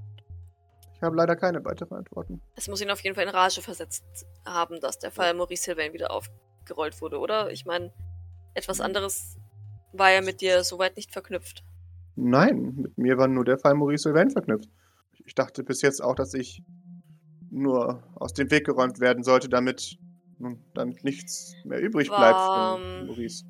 [1.02, 2.40] Ich habe leider keine weiteren Antworten.
[2.54, 4.04] Es muss ihn auf jeden Fall in Rage versetzt
[4.46, 7.50] haben, dass der Fall Maurice Sylvain wieder aufgerollt wurde, oder?
[7.50, 7.92] Ich meine,
[8.54, 9.36] etwas anderes
[9.92, 11.64] war ja mit dir soweit nicht verknüpft.
[12.14, 14.68] Nein, mit mir war nur der Fall Maurice Sylvain verknüpft.
[15.26, 16.62] Ich dachte bis jetzt auch, dass ich
[17.50, 19.98] nur aus dem Weg geräumt werden sollte, damit,
[20.38, 23.44] nun, damit nichts mehr übrig bleibt War, von ähm, Maurice.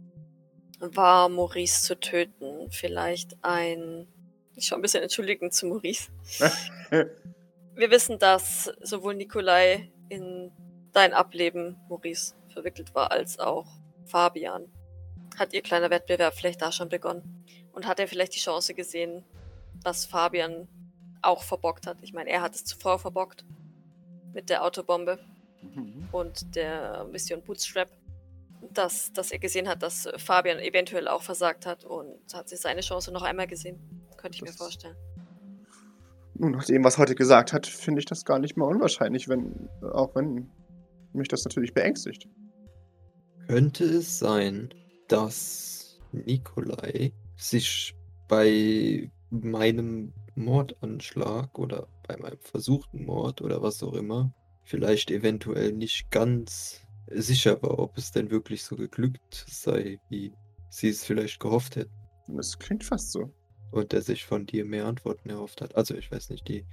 [0.80, 4.08] War Maurice zu töten vielleicht ein...
[4.54, 6.10] Ich schaue ein bisschen entschuldigend zu Maurice.
[7.74, 10.52] Wir wissen, dass sowohl Nikolai in
[10.92, 13.66] dein Ableben, Maurice, verwickelt war, als auch
[14.04, 14.70] Fabian.
[15.38, 17.44] Hat ihr kleiner Wettbewerb vielleicht da schon begonnen?
[17.72, 19.24] Und hat er vielleicht die Chance gesehen,
[19.82, 20.68] was Fabian
[21.22, 21.96] auch verbockt hat?
[22.02, 23.44] Ich meine, er hat es zuvor verbockt.
[24.34, 25.18] Mit der Autobombe.
[25.62, 26.08] Mhm.
[26.10, 27.88] und der Mission Bootstrap,
[28.72, 32.80] dass, dass er gesehen hat, dass Fabian eventuell auch versagt hat und hat sich seine
[32.80, 33.78] Chance noch einmal gesehen.
[34.16, 34.96] Könnte ich mir Das- vorstellen.
[36.34, 39.68] Nun, nach dem, was heute gesagt hat, finde ich das gar nicht mal unwahrscheinlich, wenn,
[39.82, 40.50] auch wenn
[41.12, 42.28] mich das natürlich beängstigt.
[43.46, 44.70] Könnte es sein,
[45.08, 47.94] dass Nikolai sich
[48.28, 54.32] bei meinem Mordanschlag oder bei meinem versuchten Mord oder was auch immer
[54.64, 60.32] vielleicht eventuell nicht ganz sicher war, ob es denn wirklich so geglückt sei, wie
[60.70, 61.92] sie es vielleicht gehofft hätten.
[62.38, 63.30] Es klingt fast so.
[63.72, 65.74] Und er sich von dir mehr Antworten erhofft hat.
[65.76, 66.64] Also ich weiß nicht, die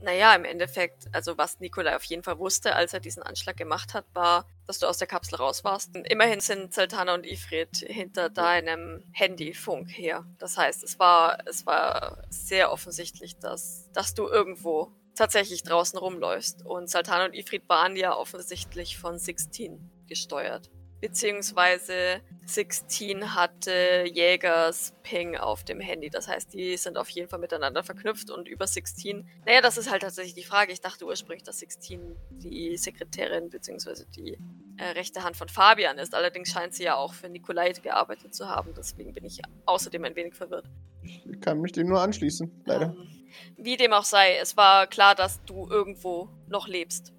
[0.00, 3.94] Naja, im Endeffekt, also was Nikolai auf jeden Fall wusste, als er diesen Anschlag gemacht
[3.94, 5.96] hat, war, dass du aus der Kapsel raus warst.
[5.96, 10.24] Und immerhin sind Zeltana und Ifrit hinter deinem Handyfunk her.
[10.38, 16.64] Das heißt, es war, es war sehr offensichtlich, dass, dass du irgendwo tatsächlich draußen rumläufst.
[16.64, 20.70] Und Sultana und Ifrit waren ja offensichtlich von 16 gesteuert.
[21.00, 26.10] Beziehungsweise 16 hatte Jägers Ping auf dem Handy.
[26.10, 29.28] Das heißt, die sind auf jeden Fall miteinander verknüpft und über 16.
[29.44, 30.72] Naja, das ist halt tatsächlich die Frage.
[30.72, 34.38] Ich dachte ursprünglich, dass 16 die Sekretärin beziehungsweise die
[34.78, 36.14] äh, rechte Hand von Fabian ist.
[36.14, 38.72] Allerdings scheint sie ja auch für Nikolai gearbeitet zu haben.
[38.76, 40.66] Deswegen bin ich außerdem ein wenig verwirrt.
[41.02, 42.86] Ich kann mich dem nur anschließen, leider.
[42.86, 43.08] Ähm,
[43.56, 47.12] wie dem auch sei, es war klar, dass du irgendwo noch lebst.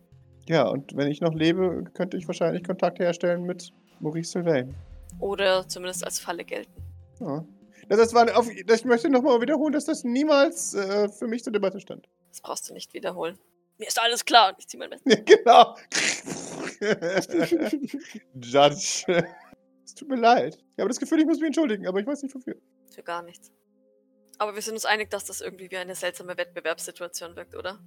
[0.50, 4.74] Ja, und wenn ich noch lebe, könnte ich wahrscheinlich Kontakt herstellen mit Maurice Sylvain.
[5.20, 6.74] Oder zumindest als Falle gelten.
[7.20, 7.46] Ja.
[7.88, 11.80] Das, war auf, ich möchte nochmal wiederholen, dass das niemals äh, für mich zur Debatte
[11.80, 12.10] stand.
[12.30, 13.38] Das brauchst du nicht wiederholen.
[13.78, 15.04] Mir ist alles klar und ich zieh mein Messer.
[15.06, 15.76] Ja, genau.
[18.42, 19.06] Judge.
[19.86, 20.56] Es tut mir leid.
[20.56, 22.56] Ich habe das Gefühl, ich muss mich entschuldigen, aber ich weiß nicht wofür.
[22.92, 23.52] Für gar nichts.
[24.40, 27.80] Aber wir sind uns einig, dass das irgendwie wie eine seltsame Wettbewerbssituation wirkt, oder?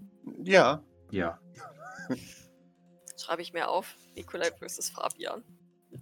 [0.44, 0.85] Ja.
[1.11, 1.40] Ja.
[3.22, 3.96] Schreibe ich mir auf.
[4.16, 5.42] Nikolai versus Fabian.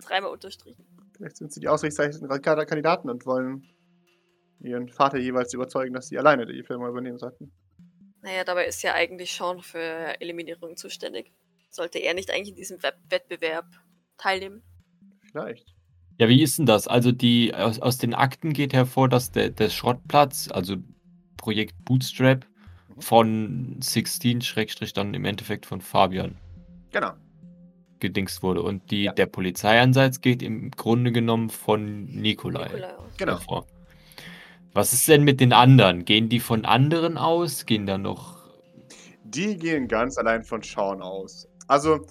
[0.07, 0.87] Dreimal unterstrichen.
[1.17, 3.69] Vielleicht sind sie die ausrichtsreichsten Kandidaten und wollen
[4.61, 7.53] ihren Vater jeweils überzeugen, dass sie alleine die Firma übernehmen sollten.
[8.23, 11.33] Naja, dabei ist ja eigentlich Sean für Eliminierung zuständig.
[11.71, 13.67] Sollte er nicht eigentlich in diesem Web Wettbewerb
[14.19, 14.63] teilnehmen?
[15.31, 15.75] Vielleicht.
[16.19, 16.87] Ja, wie ist denn das?
[16.87, 20.77] Also die aus, aus den Akten geht hervor, dass der, der Schrottplatz, also
[21.37, 22.47] Projekt Bootstrap,
[23.01, 23.03] Mhm.
[23.03, 26.37] von 16 Schrägstrich dann im Endeffekt von Fabian
[26.93, 27.13] Genau.
[28.01, 28.63] gedingst wurde.
[28.63, 29.13] Und die, Ja.
[29.13, 33.05] der Polizeieinsatz geht im Grunde genommen von Nikolai, Nikolai aus.
[33.19, 33.33] Genau.
[33.33, 33.67] hervor.
[34.73, 36.05] Was ist denn mit den anderen?
[36.07, 37.67] Gehen die von anderen aus?
[37.67, 38.39] Gehen da noch.
[39.25, 41.47] Die gehen ganz allein von Sean aus.
[41.69, 42.07] Also,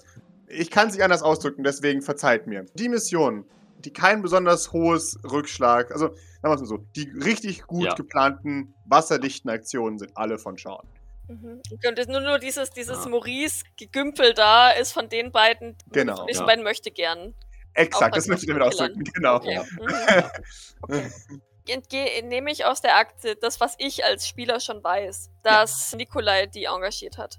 [0.46, 2.66] ich kann es nicht anders ausdrücken, deswegen verzeiht mir.
[2.74, 3.44] Die Missionen,
[3.84, 7.94] die kein besonders hohes Rückschlag, also, sagen wir es mal so, die richtig gut Ja.
[7.94, 10.86] geplanten, wasserdichten Aktionen sind alle von Sean.
[11.30, 11.62] Mhm.
[11.86, 13.10] Und das- nur, nur dieses, dieses Ja.
[13.10, 16.16] Maurice-Gegümpel da ist von den beiden, Genau.
[16.16, 16.46] von diesen Ja.
[16.46, 17.34] beiden möchte gern.
[17.74, 19.36] Exakt, das möchte ich damit ausdrücken, genau.
[19.36, 19.60] Okay.
[19.78, 19.86] Mhm.
[20.82, 21.10] okay.
[21.68, 26.46] Entgehe, nehme ich aus der Akte das, was ich als Spieler schon weiß, dass Nikolai
[26.46, 27.38] die engagiert hat.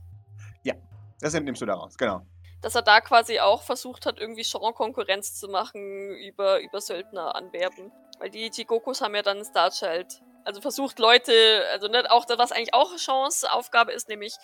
[1.23, 2.25] Das entnimmst du daraus, genau.
[2.63, 7.35] Dass er da quasi auch versucht hat, irgendwie Sean Konkurrenz zu machen über, über Söldner
[7.35, 7.91] anwerben.
[8.17, 10.19] Weil die Chigokus haben ja dann Starchild.
[10.43, 11.33] Also versucht Leute,
[11.71, 14.35] also nicht auch das, was eigentlich auch Chance Aufgabe ist, nämlich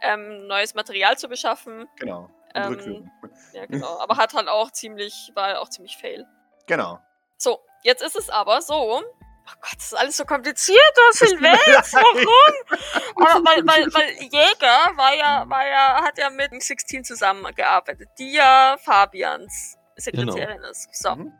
[0.00, 1.88] ähm, neues Material zu beschaffen.
[1.96, 2.30] Genau.
[2.54, 3.10] Und Ähm.
[3.52, 3.98] Ja, genau.
[3.98, 6.26] Aber hat halt auch ziemlich, war auch ziemlich fail.
[6.66, 7.00] Genau.
[7.36, 9.02] So, jetzt ist es aber so.
[9.48, 12.00] Oh Gott, das ist alles so kompliziert, mir Silvester.
[12.00, 12.26] leid.
[12.26, 13.16] Warum?
[13.28, 18.32] Aber weil, weil, weil Jäger war ja, war ja, hat ja mit 16 zusammengearbeitet, die
[18.32, 20.88] ja Fabians Sekretärin ist.
[20.92, 21.14] So.
[21.14, 21.32] Mhm.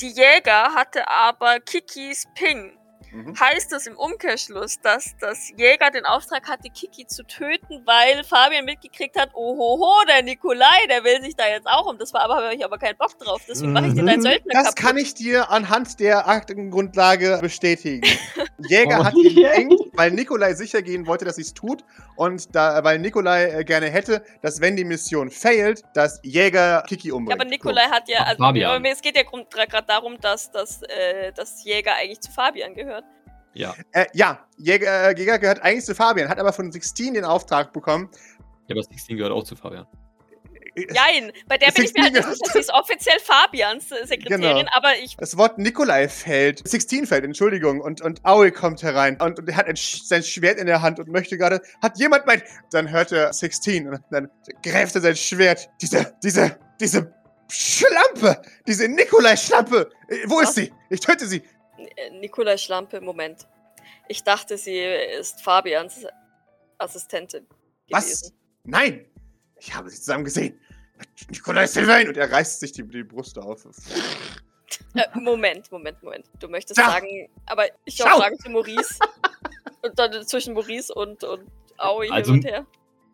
[0.00, 2.75] Die Jäger hatte aber Kikis Ping.
[3.12, 3.38] Mhm.
[3.38, 8.64] Heißt das im Umkehrschluss, dass das Jäger den Auftrag hatte, Kiki zu töten, weil Fabian
[8.64, 11.98] mitgekriegt hat, ohoho, der Nikolai, der will sich da jetzt auch um.
[11.98, 13.40] Das war aber, habe ich aber keinen Bock drauf.
[13.48, 14.76] Deswegen mache ich dir deinen Söldner Das kaputt.
[14.76, 18.06] kann ich dir anhand der Aktengrundlage bestätigen.
[18.68, 21.84] Jäger Oh, hat ihn eng, weil Nikolai sicher gehen wollte, dass sie es tut.
[22.16, 27.12] Und da, weil Nikolai äh, gerne hätte, dass wenn die Mission failt, dass Jäger Kiki
[27.12, 27.38] umbringt.
[27.38, 28.84] Ja, aber Nikolai hat ja, Ach, also Fabian.
[28.86, 32.85] es geht ja gerade darum, dass, dass, äh, dass Jäger eigentlich zu Fabian gehört.
[33.54, 33.72] Ja.
[33.74, 33.82] So.
[33.92, 37.72] Äh, ja, Jäger, äh, Jäger gehört eigentlich zu Fabian, hat aber von Sixteen den Auftrag
[37.72, 38.10] bekommen.
[38.68, 39.86] Ja, aber 16 gehört auch zu Fabian.
[40.74, 42.52] Äh, Nein, bei der bin ich mir halt nicht Sixteen sicher.
[42.52, 44.70] Sie ist offiziell Fabians äh, Sekretärin, Genau.
[44.74, 45.16] aber ich.
[45.16, 49.56] Das Wort Nikolai fällt, Sixteen fällt, Entschuldigung, und, und Aoi kommt herein und, und er
[49.56, 52.90] hat ein, Sch- sein Schwert in der Hand und möchte gerade, hat jemand mein, dann
[52.90, 54.28] hört er Sixteen und dann
[54.62, 57.14] greift er sein Schwert, diese, diese, diese
[57.48, 60.50] Schlampe, diese Nikolai-Schlampe, Äh, wo Was?
[60.50, 60.72] ist sie?
[60.90, 61.42] Ich töte sie.
[62.12, 63.46] Nikolai Schlampe, Moment.
[64.08, 66.04] Ich dachte, sie ist Fabians
[66.78, 67.46] Assistentin
[67.90, 68.04] Was?
[68.04, 68.34] gewesen.
[68.64, 69.06] Nein,
[69.58, 70.58] ich habe sie zusammen gesehen.
[71.30, 72.08] Nikolai Sylvain!
[72.08, 73.66] Und er reißt sich die, die Brust auf.
[74.94, 76.26] Äh, Moment, Moment, Moment.
[76.40, 76.90] Du möchtest Ja.
[76.90, 78.98] sagen, aber ich auch sagen zu Maurice.
[79.82, 81.44] und dann zwischen Maurice und, und
[81.76, 82.66] Aoi Also- hin und her.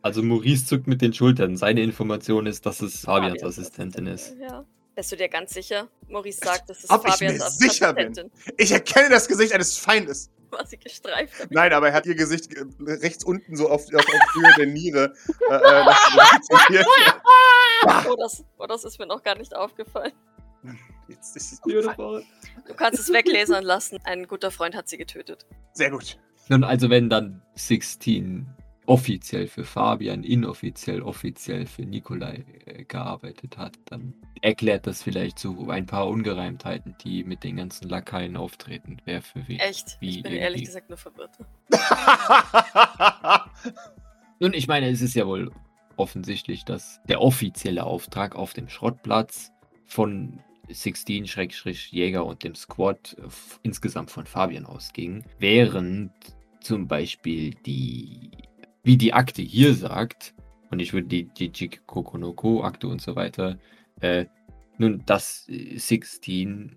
[0.04, 1.56] Also Maurice zuckt mit den Schultern.
[1.56, 4.34] Seine Information ist, dass es Fabians Fabians Assistentin ist.
[4.40, 4.64] Ja.
[4.94, 5.88] Bist du dir ganz sicher?
[6.08, 8.30] Maurice sagt, das ist Ob ich Fabians mir sicher bin?
[8.58, 10.30] Ich erkenne das Gesicht eines Feindes.
[10.50, 11.32] War sie gestreift.
[11.38, 11.52] damit.
[11.52, 15.14] Nein, aber er hat ihr Gesicht rechts unten so auf, auf, auf Höhe der Niere.
[15.50, 16.84] Äh, äh.
[18.08, 20.12] Oh das, oh, das ist mir noch gar nicht aufgefallen.
[21.08, 22.24] Jetzt ist es Beautiful.
[22.68, 23.98] Du kannst es weglesern lassen.
[24.04, 25.46] Ein guter Freund hat sie getötet.
[25.72, 26.16] Sehr gut.
[26.48, 28.46] Nun, also wenn dann 16
[28.86, 35.68] offiziell für Fabian, inoffiziell offiziell für Nikolai äh, gearbeitet hat, dann erklärt das vielleicht so
[35.68, 38.98] ein paar Ungereimtheiten, die mit den ganzen Lakaien auftreten.
[39.04, 39.60] Wer für wen.
[39.60, 39.98] Echt?
[40.00, 40.42] Wie ich bin irgendwie.
[40.42, 41.38] ehrlich gesagt nur verwirrt.
[44.40, 45.52] Nun, ich meine, es ist ja wohl
[45.96, 49.52] offensichtlich, dass der offizielle Auftrag auf dem Schrottplatz
[49.86, 53.28] von 16-Jäger und dem Squad äh,
[53.62, 56.12] insgesamt von Fabian ausging, während
[56.60, 58.30] zum Beispiel die,
[58.82, 60.34] wie die Akte hier sagt,
[60.70, 63.58] und ich würde die Jijikokonoko-Akte und so weiter,
[64.00, 64.26] äh,
[64.78, 66.76] nun, dass 16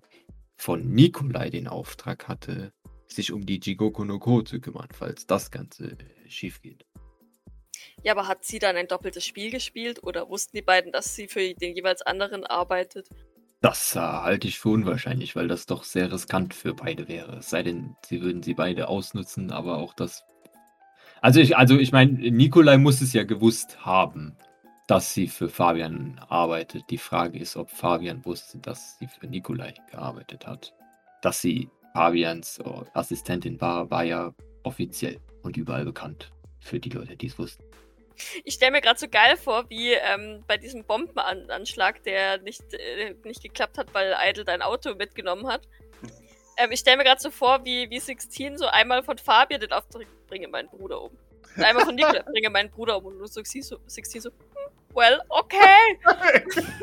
[0.56, 2.72] von Nikolai den Auftrag hatte,
[3.08, 6.84] sich um die Jigoku no Ko zu kümmern, falls das Ganze äh, schief geht.
[8.02, 11.28] Ja, aber hat sie dann ein doppeltes Spiel gespielt oder wussten die beiden, dass sie
[11.28, 13.08] für den jeweils anderen arbeitet?
[13.60, 17.38] Das äh, halte ich für unwahrscheinlich, weil das doch sehr riskant für beide wäre.
[17.38, 20.24] Es sei denn, sie würden sie beide ausnutzen, aber auch das.
[21.20, 24.36] Also ich, also ich meine, Nikolai muss es ja gewusst haben,
[24.86, 26.84] dass sie für Fabian arbeitet.
[26.90, 30.74] Die Frage ist, ob Fabian wusste, dass sie für Nikolai gearbeitet hat.
[31.22, 36.30] Dass sie Fabians äh, Assistentin war, war ja offiziell und überall bekannt.
[36.60, 37.64] Für die Leute, die es wussten.
[38.44, 43.14] Ich stelle mir gerade so geil vor, wie ähm, bei diesem Bombenanschlag, der nicht, äh,
[43.24, 45.68] nicht geklappt hat, weil Idle dein Auto mitgenommen hat.
[46.56, 49.72] Ähm, ich stelle mir gerade so vor, wie, wie 16 so einmal von Fabian den
[49.72, 51.10] Auftrag bringe meinen Bruder um.
[51.56, 53.06] Und einmal von Nicola bringe meinen Bruder um.
[53.06, 55.98] Und du so, siehst so 16 so, hm, well, okay.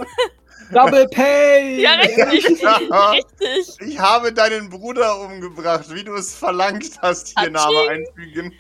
[0.72, 1.82] Double Pay!
[1.82, 2.62] Ja, richtig.
[2.62, 3.12] Ja.
[3.12, 3.68] richtig.
[3.82, 7.38] Ich habe deinen Bruder umgebracht, wie du es verlangt hast.
[7.38, 8.54] Hier Name einfügen.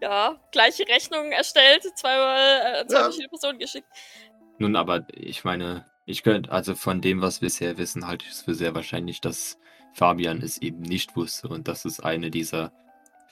[0.00, 3.02] Ja, gleiche Rechnung erstellt, zweimal äh, zwei Ja.
[3.04, 3.86] verschiedene Personen geschickt.
[4.58, 8.32] Nun, aber ich meine, ich könnte, also von dem, was wir bisher wissen, halte ich
[8.32, 9.58] es für sehr wahrscheinlich, dass
[9.92, 12.72] Fabian es eben nicht wusste und dass es eine dieser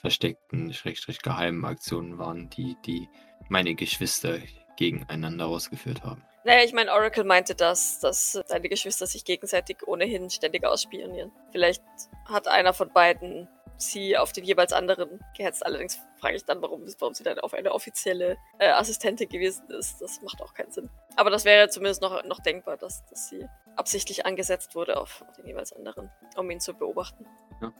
[0.01, 3.09] versteckten, schrägstrich geheimen Aktionen waren, die, die
[3.49, 4.39] meine Geschwister
[4.77, 6.23] gegeneinander ausgeführt haben.
[6.45, 11.31] Naja, ich meine, Oracle meinte das, dass seine Geschwister sich gegenseitig ohnehin ständig ausspionieren.
[11.51, 11.83] Vielleicht
[12.25, 13.49] hat einer von beiden
[13.81, 15.65] sie auf den jeweils anderen gehetzt.
[15.65, 20.01] Allerdings frage ich dann, warum, warum sie dann auf eine offizielle äh, Assistentin gewesen ist.
[20.01, 20.89] Das macht auch keinen Sinn.
[21.15, 25.35] Aber das wäre zumindest noch, noch denkbar, dass, dass sie absichtlich angesetzt wurde auf, auf
[25.37, 27.25] den jeweils anderen, um ihn zu beobachten.
[27.61, 27.73] Ja.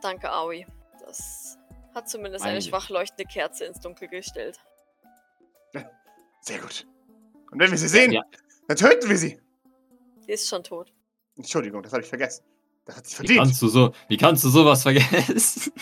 [0.00, 0.64] Danke, Aoi.
[1.00, 1.58] Das
[1.94, 4.58] hat zumindest eine Meine- schwach leuchtende Kerze ins Dunkel gestellt.
[6.40, 6.86] Sehr gut.
[7.50, 8.22] Und wenn wir sie sehen, Ja.
[8.68, 9.40] dann töten wir sie.
[10.26, 10.92] Die ist schon tot.
[11.36, 12.44] Entschuldigung, das habe ich vergessen.
[12.84, 13.38] Das hat Wie verdient.
[13.38, 15.72] kannst du so, wie kannst du sowas vergessen?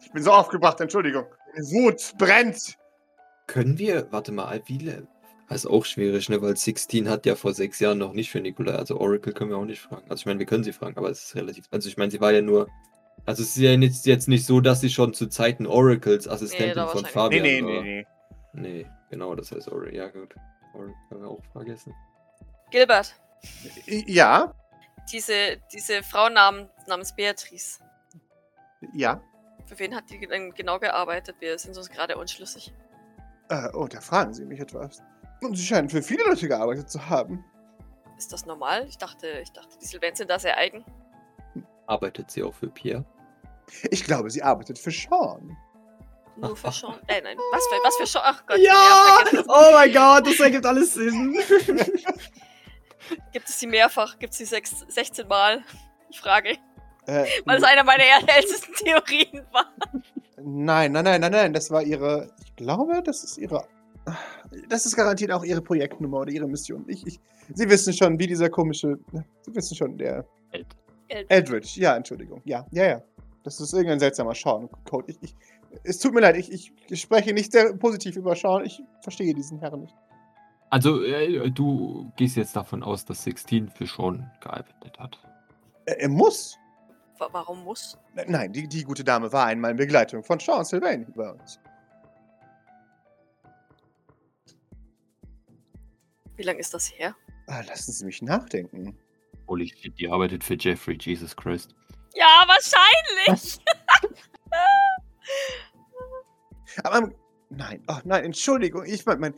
[0.00, 1.26] Ich bin so aufgebracht, Entschuldigung.
[1.72, 2.76] Wut brennt.
[3.46, 4.92] Können wir, warte mal, wie,
[5.50, 8.74] ist auch schwierig, ne, weil 16 hat ja vor sechs Jahren noch nicht für Nikolai,
[8.74, 10.02] also Oracle können wir auch nicht fragen.
[10.08, 12.20] Also ich meine, wir können sie fragen, aber es ist relativ, also ich meine, sie
[12.20, 12.68] war ja nur,
[13.26, 16.74] also es ist ja jetzt, jetzt nicht so, dass sie schon zu Zeiten Oracles Assistentin
[16.74, 17.04] da von.
[17.04, 17.82] Fabian Nee, nee, war.
[17.82, 18.06] nee,
[18.52, 18.68] nee.
[18.82, 20.34] Nee, genau, das heißt Oracle, ja gut.
[20.74, 21.94] Oracle können wir auch vergessen.
[22.70, 23.14] Gilbert,
[23.86, 24.52] Ja,
[25.12, 27.78] diese, diese Frau nam, namens Beatrice.
[28.92, 29.20] ja.
[29.66, 31.36] Für wen hat die denn genau gearbeitet?
[31.40, 32.72] Wir sind uns gerade unschlüssig.
[33.48, 35.02] Äh, oh, da fragen Sie mich etwas.
[35.42, 37.44] Und sie scheinen für viele Leute gearbeitet zu haben.
[38.16, 38.86] Ist das normal?
[38.88, 40.84] Ich dachte, ich dachte, die Sylvains sind da sehr eigen.
[41.86, 43.04] Arbeitet sie auch für Pierre?
[43.90, 45.56] Ich glaube, sie arbeitet für Sean.
[46.36, 46.98] Nur für Sean.
[47.08, 48.22] Äh, nein, was für, was für Sean?
[48.24, 48.58] Ach Gott.
[48.58, 49.18] Ja!
[49.48, 51.36] Oh mein Gott, das ergibt alles Sinn.
[53.32, 54.18] Gibt es sie mehrfach?
[54.18, 55.62] Gibt es sie sechs, 16 Mal?
[56.10, 56.50] Ich frage.
[57.06, 58.02] Äh, Weil es einer meiner
[58.36, 59.72] ältesten Theorien war.
[60.42, 61.52] nein, nein, nein, nein, nein.
[61.52, 62.30] Das war ihre.
[62.44, 63.66] Ich glaube, das ist ihre.
[64.68, 66.84] Das ist garantiert auch ihre Projektnummer oder ihre Mission.
[66.88, 67.20] Ich, ich,
[67.54, 68.98] Sie wissen schon, wie dieser komische.
[69.42, 70.24] Sie wissen schon, der.
[71.08, 72.40] Eld- Eldridge, ja, Entschuldigung.
[72.44, 73.02] Ja, ja, ja.
[73.44, 75.12] Das ist irgendein seltsamer Sean-Code.
[75.12, 75.36] Ich, ich,
[75.84, 78.64] es tut mir leid, ich, ich, ich spreche nicht sehr positiv über Sean.
[78.64, 79.94] Ich verstehe diesen Herrn nicht.
[80.70, 85.18] Also, äh, du gehst jetzt davon aus, dass 16 für Sean gearbeitet hat.
[85.86, 86.58] Er, er muss.
[87.18, 87.96] Wa- Warum muss?
[88.26, 91.60] Nein, die, die gute Dame war einmal in Begleitung von Sean Sylvain bei uns.
[96.36, 97.14] Wie lange ist das her?
[97.46, 98.98] Ah, lassen Sie mich nachdenken.
[99.48, 101.74] Holy shit, die arbeitet für Jeffrey, Jesus Christ.
[102.14, 103.58] Ja, wahrscheinlich.
[106.82, 107.10] Aber
[107.48, 109.34] nein, oh nein, Entschuldigung, ich mein, mein,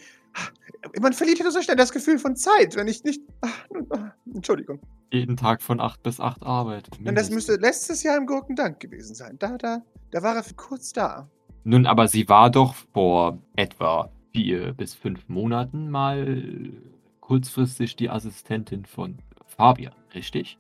[1.00, 3.22] man verliert ja so schnell das Gefühl von Zeit, wenn ich nicht.
[3.40, 4.80] ach, nun, ah, Entschuldigung.
[5.10, 6.98] Jeden Tag von 8 bis 8 arbeitet.
[7.00, 9.36] Denn das müsste letztes Jahr im Gurkendank gewesen sein.
[9.38, 11.28] Da, da, da war er für kurz da.
[11.64, 16.72] Nun, aber sie war doch vor etwa vier bis fünf Monaten mal
[17.20, 20.58] kurzfristig die Assistentin von Fabian, richtig?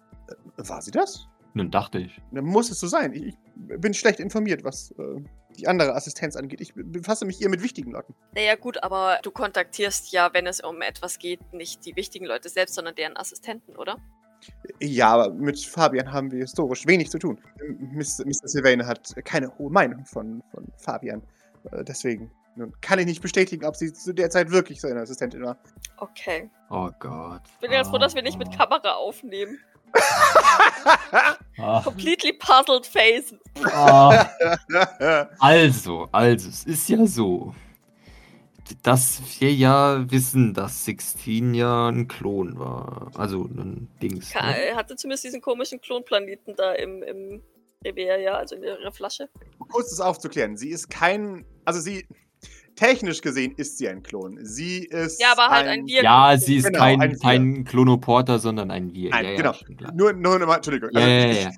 [0.56, 1.28] War sie das?
[1.54, 2.20] Nun dachte ich.
[2.30, 3.12] Muss es so sein.
[3.12, 3.36] Ich, ich
[3.80, 5.20] bin schlecht informiert, was äh,
[5.58, 6.60] die andere Assistenz angeht.
[6.60, 8.14] Ich befasse mich eher mit wichtigen Leuten.
[8.34, 12.48] Naja, gut, aber du kontaktierst ja, wenn es um etwas geht, nicht die wichtigen Leute
[12.48, 13.96] selbst, sondern deren Assistenten, oder?
[14.80, 17.38] Ja, aber mit Fabian haben wir historisch wenig zu tun.
[17.58, 18.24] Mr.
[18.24, 18.46] Mr.
[18.48, 21.22] Sylvain hat keine hohe Meinung von, von Fabian.
[21.72, 25.42] Äh, Deswegen nun, kann ich nicht bestätigen, ob sie zu der Zeit wirklich seine Assistentin
[25.42, 25.58] war.
[25.96, 26.50] Okay.
[26.70, 27.42] Oh Gott.
[27.54, 29.58] Ich bin ganz froh, dass wir nicht mit Kamera aufnehmen.
[31.60, 31.82] Ah.
[31.82, 33.34] Completely puzzled face.
[33.72, 34.28] Ah.
[35.40, 37.54] Also, also, es ist ja so,
[38.82, 43.10] dass wir ja wissen, dass Sixteen ja ein Klon war.
[43.16, 44.30] Also ein Dings.
[44.30, 44.56] Ka- Ne?
[44.66, 47.42] Er hatte zumindest diesen komischen Klonplaneten da im, im
[47.84, 49.28] Revier, ja, also in ihrer Flasche.
[49.70, 50.56] Kurz das aufzuklären.
[50.56, 51.44] Sie ist kein.
[51.64, 52.06] Also sie.
[52.78, 54.38] Technisch gesehen ist sie ein Klon.
[54.40, 55.20] Sie ist.
[55.20, 58.94] Ja, aber halt ein Wir- Ja, sie ist Genau, kein, ein kein Klonoporter, sondern ein
[58.94, 59.10] Wir.
[59.10, 59.52] Nein, ja, ja, genau.
[59.76, 59.92] klar.
[59.94, 60.90] Nur, nur nochmal, Entschuldigung.
[60.92, 61.50] Ja, ja, ja, ja.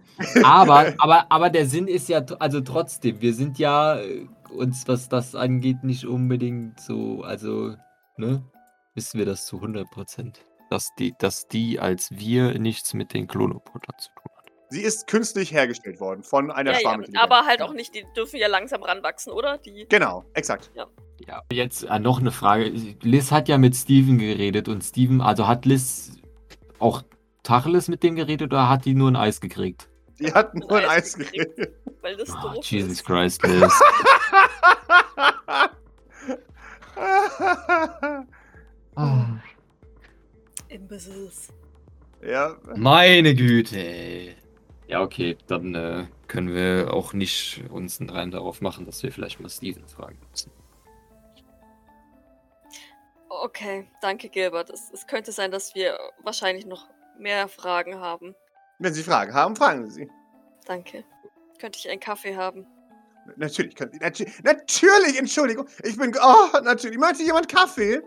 [0.44, 5.10] Aber, aber, aber der Sinn ist ja, also trotzdem, wir sind ja äh, uns, was
[5.10, 7.74] das angeht, nicht unbedingt so, also,
[8.16, 8.42] ne,
[8.94, 10.40] wissen wir das zu 100 Prozent.
[10.70, 14.52] Dass die, dass die als wir nichts mit den Klonopotern zu tun hat.
[14.70, 18.38] Sie ist künstlich hergestellt worden von einer Ja, ja, aber halt auch nicht, die dürfen
[18.38, 19.58] ja langsam ranwachsen, oder?
[19.58, 19.84] Die.
[19.88, 20.70] Genau, exakt.
[20.74, 20.86] Ja,
[21.52, 22.70] jetzt äh, noch eine Frage.
[23.02, 26.12] Liz hat ja mit Steven geredet und Steven, also hat Liz
[26.78, 27.02] auch
[27.42, 29.88] Tacheles mit dem geredet oder hat die nur ein Eis gekriegt?
[30.18, 31.68] Die hat nur ein Ein Eis Eis gekriegt.
[32.02, 33.04] Weil das Ah, doof Jesus ist.
[33.04, 33.72] Christ, Liz.
[38.96, 39.40] Ah.
[40.68, 41.48] Imbeciles.
[42.24, 44.36] ja, Meine Güte, ey.
[44.86, 49.12] Ja, okay, dann äh, können wir auch nicht uns einen Reim darauf machen, dass wir
[49.12, 50.50] vielleicht mal Steven fragen müssen.
[53.42, 54.68] Okay, danke, Gilbert.
[54.70, 56.88] Es, es könnte sein, dass wir wahrscheinlich noch
[57.18, 58.34] mehr Fragen haben.
[58.78, 60.10] wenn Sie Fragen haben, fragen Sie sie.
[60.66, 61.04] Danke.
[61.58, 62.66] Könnte ich einen Kaffee haben?
[63.36, 63.98] Natürlich, können Sie.
[63.98, 65.66] Natu natürlich, Entschuldigung.
[65.84, 66.14] Ich bin.
[66.22, 66.98] Oh, natürlich.
[66.98, 68.02] Möchte jemand Kaffee?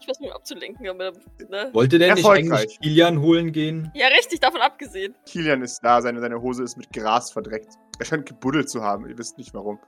[0.00, 1.12] Ich weiß nicht, abzulenken, aber.
[1.48, 1.70] Ne?
[1.72, 2.60] Wollte der nicht Erfolgreich.
[2.60, 3.90] eigentlich Kilian holen gehen?
[3.94, 5.14] Ja, richtig, davon abgesehen.
[5.26, 7.72] Kilian ist da, seine, seine Hose ist mit Gras verdreckt.
[7.98, 9.78] Er scheint gebuddelt zu haben, ihr wisst nicht warum.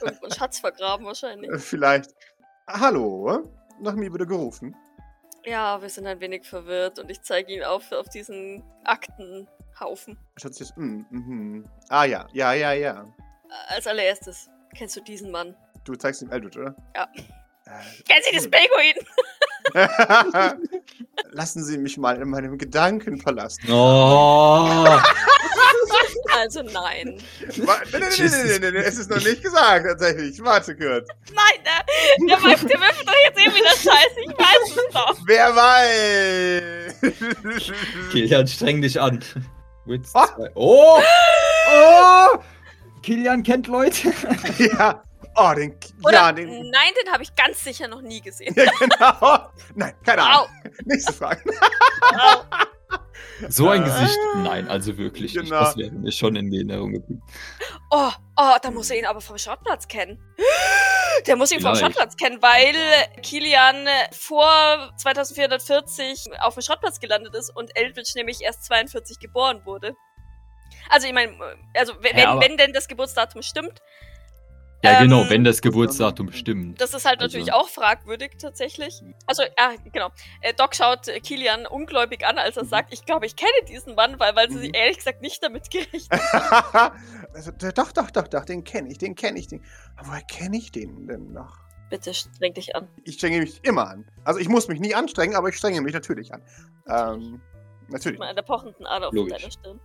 [0.00, 1.50] Irgendwo einen Schatz vergraben wahrscheinlich.
[1.62, 2.10] Vielleicht.
[2.68, 3.48] Hallo?
[3.80, 4.74] Nach mir wurde gerufen.
[5.44, 10.18] Ja, wir sind ein wenig verwirrt und ich zeige ihn auf, auf diesen Aktenhaufen.
[10.36, 10.76] Schaut sich das.
[10.76, 11.64] Mm, mhm.
[11.88, 13.04] Ah ja, ja, ja, ja.
[13.68, 15.54] Als allererstes, kennst du diesen Mann?
[15.84, 16.74] Du zeigst ihm Eldritch, oder?
[16.96, 17.06] Ja.
[17.66, 18.94] Äh, Kennst du das Pinguin?
[21.30, 23.60] Lassen Sie mich mal in meinem Gedankenpalast.
[23.68, 24.98] Oh!
[26.36, 27.22] Also nein.
[27.58, 30.42] Wa- nee, nee, nee, nee, nee, es ist noch nicht gesagt, tatsächlich.
[30.42, 31.08] Warte kurz.
[31.32, 31.70] Nein, ne?
[32.28, 34.20] Der, der, der wirft doch jetzt eh wieder Scheiße.
[34.20, 35.16] Ich weiß es doch.
[35.26, 36.94] Wer weiß?
[38.12, 39.24] Kilian, streng dich an.
[39.86, 40.26] Witz Oh.
[40.26, 40.50] zwei.
[40.54, 41.00] Oh!
[41.72, 42.38] Oh!
[43.02, 44.12] Kilian kennt Leute.
[44.58, 45.02] ja.
[45.36, 45.74] Oh, den.
[46.02, 46.48] Oder, ja, den.
[46.70, 48.54] nein, den habe ich ganz sicher noch nie gesehen.
[48.56, 49.50] Ja, genau.
[49.74, 50.48] Nein, keine Ahnung.
[50.64, 50.68] Au.
[50.84, 51.42] Nächste Frage.
[52.18, 52.42] Au.
[53.48, 54.18] So ein Äh, Gesicht?
[54.36, 55.44] Nein, also wirklich nicht.
[55.44, 55.60] genau.
[55.60, 57.22] Das wäre mir schon in Erinnerung geblieben.
[57.90, 60.18] Oh, oh, da muss er ihn aber vom Schrottplatz kennen.
[61.26, 61.74] Der muss ihn vom.
[61.74, 62.74] Schrottplatz kennen, weil
[63.22, 69.94] Kilian vor 2440 auf dem Schrottplatz gelandet ist und Eldritch nämlich erst 42 geboren wurde.
[70.90, 71.32] Also ich meine,
[71.74, 73.80] also wenn, Ja, wenn denn das Geburtsdatum stimmt,
[74.84, 76.80] Ja, Ähm, genau, wenn das Geburtsdatum stimmt.
[76.80, 79.02] das ist halt Also- natürlich auch fragwürdig tatsächlich.
[79.26, 80.10] Also, ja, genau.
[80.42, 82.68] Äh, Doc schaut äh, Kilian ungläubig an, als er Mhm.
[82.68, 84.74] sagt, ich glaube, ich kenne diesen Mann, weil, weil sie Mhm.
[84.74, 86.96] ehrlich gesagt nicht damit gerechnet haben.
[87.34, 89.48] also, doch, doch, doch, doch, den kenne ich, den kenne ich.
[89.48, 89.64] Den.
[89.96, 91.56] Aber woher kenne ich den denn noch?
[91.88, 92.88] Bitte streng dich an.
[93.04, 94.10] Ich strenge mich immer an.
[94.24, 96.42] Also ich muss mich nie anstrengen, aber ich strenge mich natürlich an.
[96.88, 97.40] Ähm,
[97.88, 98.20] natürlich.
[98.20, 99.38] An der pochenden Ader auf Logisch.
[99.40, 99.80] deiner Stirn.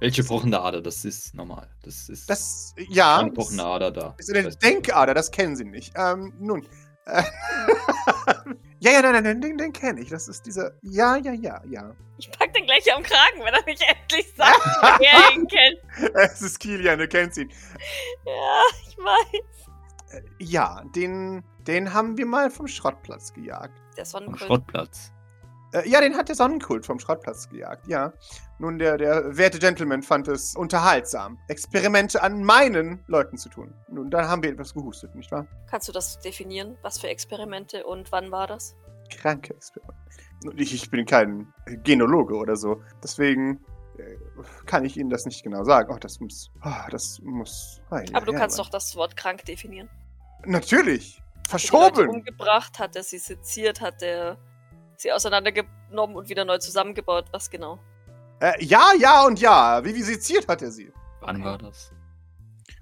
[0.00, 0.80] Welche pochende Ader?
[0.80, 1.68] Das ist normal.
[1.82, 4.14] Das ist Das, ja, eine pochende Ader da.
[4.18, 5.92] ist eine Das- Denkader, das kennen Sie nicht.
[5.96, 6.66] Ähm, nun.
[7.06, 7.22] Äh,
[8.80, 10.08] ja, ja, nein, nein, nein, den, den kenne ich.
[10.10, 10.72] Das ist dieser.
[10.82, 11.94] Ja, ja, ja, ja.
[12.18, 14.60] Ich pack den gleich am Kragen, wenn er nicht endlich sagt,
[15.00, 16.14] wer ihn kennt.
[16.14, 17.50] Es ist Kilian, du kennst ihn.
[18.24, 20.12] Ja, ich weiß.
[20.12, 23.74] Äh, ja, den, Den haben wir mal vom Schrottplatz gejagt.
[23.96, 24.40] Der Am Sonnenkult.
[24.42, 25.12] Schrottplatz.
[25.72, 28.12] Äh, ja, den hat der Sonnenkult vom Schrottplatz gejagt, ja.
[28.58, 33.74] Nun, der, der werte Gentleman fand es unterhaltsam, Experimente an meinen Leuten zu tun.
[33.88, 35.46] Nun, dann haben wir etwas gehustet, nicht wahr?
[35.70, 36.76] Kannst du das definieren?
[36.82, 38.74] Was für Experimente und wann war das?
[39.10, 39.98] Kranke Experimente.
[40.56, 41.52] Ich, ich bin kein
[41.84, 43.60] Genologe oder so, deswegen
[43.98, 44.16] äh,
[44.66, 45.92] kann ich Ihnen das nicht genau sagen.
[45.92, 46.50] Oh, das muss.
[46.64, 47.80] Oh, das muss.
[47.90, 48.64] Oh, Aber du ja, kannst Mann.
[48.64, 49.90] doch das Wort krank definieren.
[50.44, 51.18] Natürlich!
[51.18, 52.08] Hat er Verschoben!
[52.08, 54.38] umgebracht, hat er sie seziert, hat er
[55.00, 57.26] sie auseinandergenommen und wieder neu zusammengebaut.
[57.32, 57.78] Was genau?
[58.40, 59.84] Äh, ja, ja und ja.
[59.84, 60.92] Wie visiziert hat er sie?
[61.20, 61.92] Wann war das?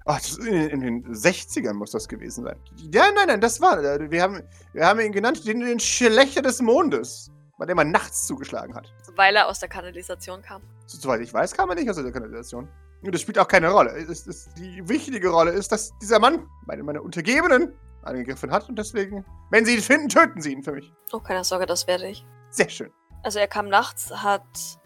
[0.05, 2.57] Ach, das in, in den 60ern muss das gewesen sein.
[2.93, 3.83] Ja, nein, nein, das war.
[3.83, 4.41] äh, Wir haben,
[4.73, 8.91] wir haben ihn genannt den, den Schlechter des Mondes, bei dem man nachts zugeschlagen hat.
[9.15, 10.61] Weil er aus der Kanalisation kam.
[10.85, 12.67] So, soweit ich weiß, kam er nicht aus der Kanalisation.
[13.01, 13.91] Und das spielt auch keine Rolle.
[13.91, 17.73] Es, es, die wichtige Rolle ist, dass dieser Mann meine, meine Untergebenen
[18.07, 20.93] angegriffen hat und deswegen, wenn sie ihn finden, töten sie ihn für mich.
[21.11, 22.25] Oh, keine Sorge, das werde ich.
[22.49, 22.91] Sehr schön.
[23.23, 24.43] Also er kam nachts, hat,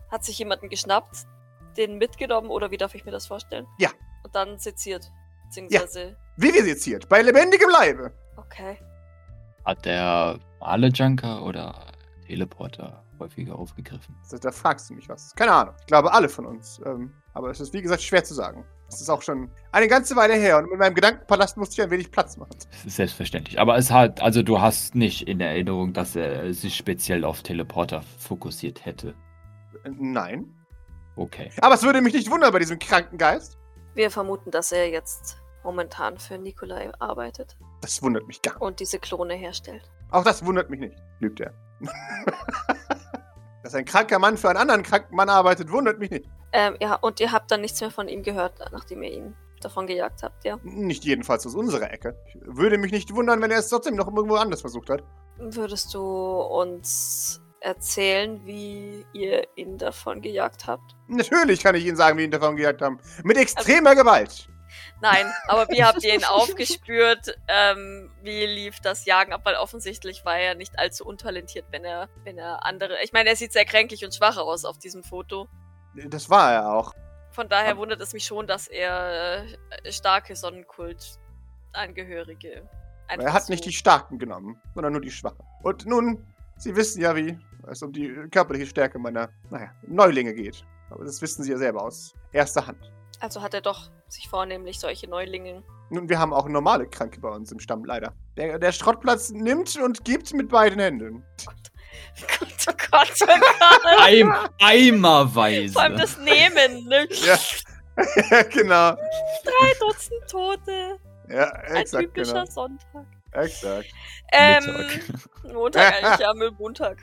[0.09, 1.25] hat sich jemanden geschnappt,
[1.77, 3.67] den mitgenommen oder wie darf ich mir das vorstellen?
[3.77, 3.89] Ja.
[4.23, 5.11] Und dann seziert.
[5.45, 6.17] Beziehungsweise.
[6.37, 8.13] Wie visiziert, bei lebendigem Leibe.
[8.37, 8.77] Okay.
[9.65, 11.87] Hat der alle Junker oder
[12.25, 14.15] Teleporter häufiger aufgegriffen?
[14.31, 15.35] Da, da fragst du mich was.
[15.35, 15.75] Keine Ahnung.
[15.79, 16.81] Ich glaube, alle von uns.
[16.85, 18.65] Ähm, aber es ist, wie gesagt, schwer zu sagen.
[18.93, 21.91] Es ist auch schon eine ganze Weile her und mit meinem Gedankenpalast musste ich ein
[21.91, 22.51] wenig Platz machen.
[22.71, 23.57] Das ist selbstverständlich.
[23.59, 28.03] Aber es hat, also du hast nicht in Erinnerung, dass er sich speziell auf Teleporter
[28.19, 29.13] fokussiert hätte.
[29.85, 30.53] Nein.
[31.15, 31.51] Okay.
[31.61, 33.57] Aber es würde mich nicht wundern bei diesem kranken Geist.
[33.95, 38.61] Wir vermuten, dass er jetzt momentan für Nikolai arbeitet Das wundert mich gar nicht.
[38.61, 39.89] und diese Klone herstellt.
[40.09, 41.53] Auch das wundert mich nicht, lügt er.
[43.63, 46.25] Dass ein kranker Mann für einen anderen kranken Mann arbeitet, wundert mich nicht.
[46.53, 49.87] Ähm, ja, und ihr habt dann nichts mehr von ihm gehört, nachdem ihr ihn davon
[49.87, 50.57] gejagt habt, ja?
[50.63, 52.17] Nicht jedenfalls aus unserer Ecke.
[52.27, 55.03] Ich würde mich nicht wundern, wenn er es trotzdem noch irgendwo anders versucht hat.
[55.37, 60.95] Würdest du uns erzählen, wie ihr ihn davon gejagt habt?
[61.07, 62.99] Natürlich kann ich Ihnen sagen, wie wir ihn davon gejagt haben.
[63.23, 64.49] Mit extremer Gewalt.
[65.01, 67.37] Nein, aber wie habt ihr ihn aufgespürt?
[67.47, 69.41] Ähm, wie lief das Jagen ab?
[69.43, 73.01] Weil offensichtlich war er nicht allzu untalentiert, wenn er, wenn er andere.
[73.03, 75.47] Ich meine, er sieht sehr kränklich und schwach aus auf diesem Foto.
[76.07, 76.93] Das war er auch.
[77.31, 79.45] Von daher wundert es mich schon, dass er
[79.83, 82.67] äh, starke Sonnenkult-Angehörige.
[83.07, 85.43] Er hat nicht die Starken genommen, sondern nur die Schwachen.
[85.63, 86.25] Und nun,
[86.57, 90.63] Sie wissen ja, wie es um die körperliche Stärke meiner, naja, Neulinge geht.
[90.89, 92.91] Aber das wissen Sie ja selber aus erster Hand.
[93.21, 95.63] Also hat er doch sich vornehmlich solche Neulinge.
[95.91, 98.13] Nun, wir haben auch normale Kranke bei uns im Stamm, leider.
[98.35, 101.23] Der, der Schrottplatz nimmt und gibt mit beiden Händen.
[101.45, 103.99] Gott, oh Gott, oh Gott.
[104.01, 105.73] Eim, eimerweise.
[105.73, 107.07] Vor allem das Nehmen, ne?
[107.11, 107.37] Ja.
[108.31, 108.93] ja, genau.
[108.95, 110.97] Drei Dutzend Tote.
[111.29, 112.45] Ja, Ein exakt, typischer genau.
[112.45, 113.05] Sonntag.
[113.33, 113.89] Exakt.
[114.31, 115.53] Ähm, Mittag.
[115.53, 116.97] Montag eigentlich, ja, mit Montag.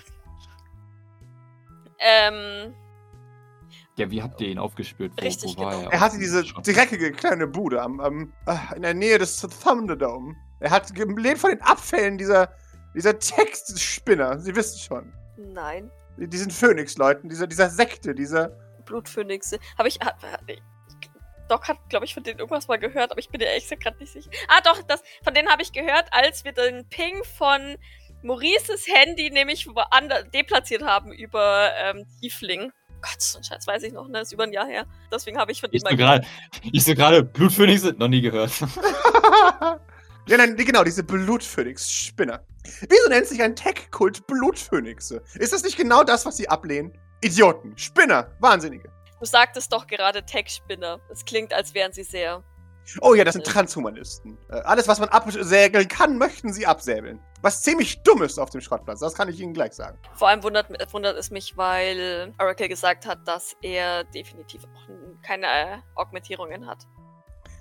[2.01, 2.75] Ähm,
[3.99, 5.13] Ja, wie habt ihr ihn aufgespürt?
[5.17, 5.87] Wo, Richtig, wo war genau.
[5.87, 5.93] er?
[5.95, 10.37] Er hatte diese dreckige kleine Bude am, am, ah, in der Nähe des Thunderdome.
[10.61, 12.53] Er hat gelebt von den Abfällen dieser,
[12.95, 14.39] dieser Textspinner.
[14.39, 15.13] Sie wissen schon.
[15.37, 15.91] nein.
[16.17, 18.49] Diesen Phönix-Leuten, dieser, dieser Sekte, dieser.
[18.85, 19.61] Blutphönixe.
[19.77, 20.01] Habe ich.
[20.01, 20.19] Hab,
[21.49, 23.99] Doc hat, glaube ich, von denen irgendwas mal gehört, aber ich bin ja echt gerade
[23.99, 24.31] nicht sicher.
[24.49, 27.77] Ah, doch, das, von denen habe ich gehört, als wir den Ping von
[28.23, 32.73] Maurices Handy nämlich woanders deplatziert haben über ähm, Tiefling.
[33.01, 34.21] Gott, so ein Scheiß weiß ich noch, ne?
[34.21, 34.87] Ist über ein Jahr her.
[35.13, 36.27] Deswegen habe ich von so mal gerade,
[36.73, 38.51] ich so gerade, Blutphönix noch nie gehört.
[40.27, 42.41] ja, nein, genau, diese Blutphönix-Spinner.
[42.89, 45.23] Wieso nennt sich ein Tech-Kult Blutphönixe?
[45.35, 46.93] Ist das nicht genau das, was sie ablehnen?
[47.21, 48.91] Idioten, Spinner, Wahnsinnige.
[49.19, 51.01] Du sagtest doch gerade Tech-Spinner.
[51.11, 52.45] Es klingt, als wären sie sehr.
[53.01, 54.39] Oh ja, das sind Transhumanisten.
[54.51, 57.21] Äh, alles, was man absägeln kann, möchten sie absäbeln.
[57.43, 59.99] Was ziemlich dumm ist auf dem Schrottplatz, das kann ich Ihnen gleich sagen.
[60.15, 65.47] Vor allem wundert, wundert es mich, weil Oracle gesagt hat, dass er definitiv auch keine
[65.47, 66.87] äh, Augmentierungen hat.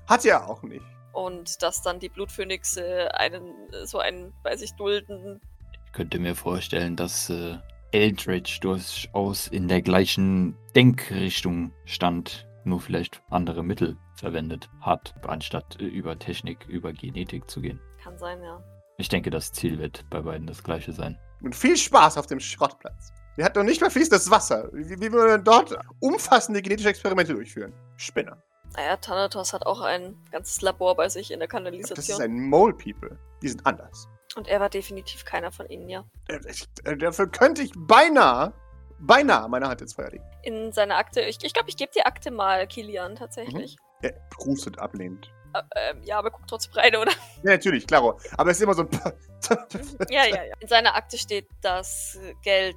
[0.08, 0.86] Hat er auch nicht.
[1.14, 3.54] Und dass dann die Blutphönixe einen,
[3.84, 5.42] so einen bei sich dulden.
[5.86, 7.58] Ich könnte mir vorstellen, dass äh,
[7.92, 15.86] Eldritch durchaus in der gleichen Denkrichtung stand, nur vielleicht andere Mittel verwendet hat, anstatt äh,
[15.86, 17.80] über Technik, über Genetik zu gehen.
[18.04, 18.62] Kann sein, ja.
[18.98, 21.18] Ich denke, das Ziel wird bei beiden das gleiche sein.
[21.44, 23.12] Und viel Spaß auf dem Schrottplatz.
[23.36, 24.70] Wir hatten noch nicht mal fließendes Wasser.
[24.74, 27.72] Wie, wie wir dort umfassende genetische Experimente durchführen.
[27.98, 28.42] Spinner.
[28.76, 32.22] Naja, Thanatos hat auch ein ganzes Labor bei sich in der Das ist Kanalisation.
[32.22, 33.18] ein Mole People.
[33.44, 34.08] Die sind anders.
[34.36, 36.04] Und er war definitiv keiner von ihnen, ja.
[36.28, 38.52] Äh, ich- äh, Dafür könnte ich beinahe,
[39.00, 40.24] beinahe meine Hand ins Feuer legen.
[40.44, 43.78] In seiner Akte, ich glaube, ich, glaub, ich gebe die Akte mal Kilian tatsächlich.
[44.02, 45.32] Er prustet ablehnend.
[45.54, 47.12] Äh, ähm, ja, aber guck trotzdem rein, oder?
[47.44, 48.20] Ja, natürlich, klaro.
[48.38, 48.90] Aber es ist immer so ein.
[50.10, 50.54] ja, ja, ja.
[50.60, 52.76] In seiner Akte steht, dass Geld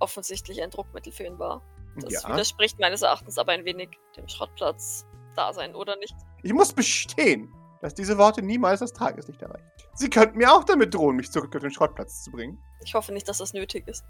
[0.00, 1.62] offensichtlich ein Druckmittel für ihn war.
[1.96, 2.28] Das ja.
[2.28, 6.14] widerspricht meines Erachtens aber ein wenig dem Schrottplatz-Dasein, oder nicht?
[6.42, 9.70] Ich muss bestehen, dass diese Worte niemals das Tageslicht erreichen.
[9.94, 12.58] Sie könnten mir auch damit drohen, mich zurück auf den Schrottplatz zu bringen.
[12.84, 14.04] Ich hoffe nicht, dass das nötig ist.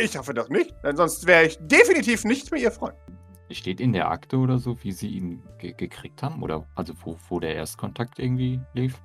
[0.00, 2.96] Ich hoffe doch nicht, denn sonst wäre ich definitiv nicht mehr Ihr Freund.
[3.50, 6.42] Steht in der Akte oder so, wie sie ihn ge gekriegt haben?
[6.42, 9.00] Oder also wo, wo der Erstkontakt irgendwie lief?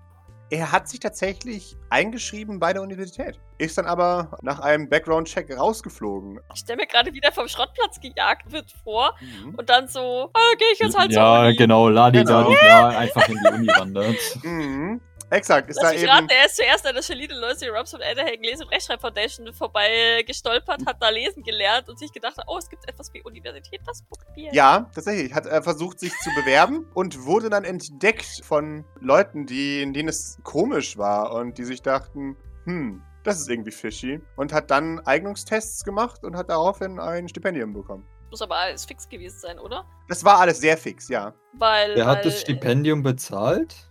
[0.52, 6.40] Er hat sich tatsächlich eingeschrieben bei der Universität, ist dann aber nach einem Background-Check rausgeflogen.
[6.54, 9.16] Ich stelle mir gerade wieder vom Schrottplatz gejagt wird vor
[9.58, 11.58] und dann so, ah, gehe ich jetzt halt ja, so.
[11.58, 12.54] genau, Ladi Genau.
[12.62, 14.16] Da einfach in die Uni wandert.
[14.44, 15.02] Mhm.
[15.30, 16.10] Exakt, ist Lass da eben.
[16.10, 20.24] raten, er ist zuerst an der Shalide Loyalty Robson Elderhagen Lese- und Rechtschreib Foundation vorbei
[20.26, 24.04] gestolpert, hat da lesen gelernt und sich gedacht, oh, es gibt etwas wie Universität, das
[24.04, 24.54] probieren.
[24.54, 25.34] Ja, tatsächlich.
[25.34, 30.10] Hat er versucht, sich zu bewerben und wurde dann entdeckt von Leuten, die, in denen
[30.10, 34.22] es komisch war und die sich dachten, hm, das ist irgendwie fishy.
[34.36, 38.06] Und hat dann Eignungstests gemacht und hat daraufhin ein Stipendium bekommen.
[38.30, 39.86] Muss aber alles fix gewesen sein, oder?
[40.08, 41.34] Das war alles sehr fix, ja.
[41.54, 41.96] Weil.
[41.96, 43.90] Wer weil, hat das Stipendium bezahlt?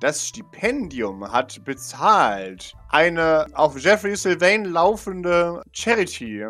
[0.00, 6.44] Das Stipendium hat bezahlt eine auf Jeffrey Sylvain laufende Charity.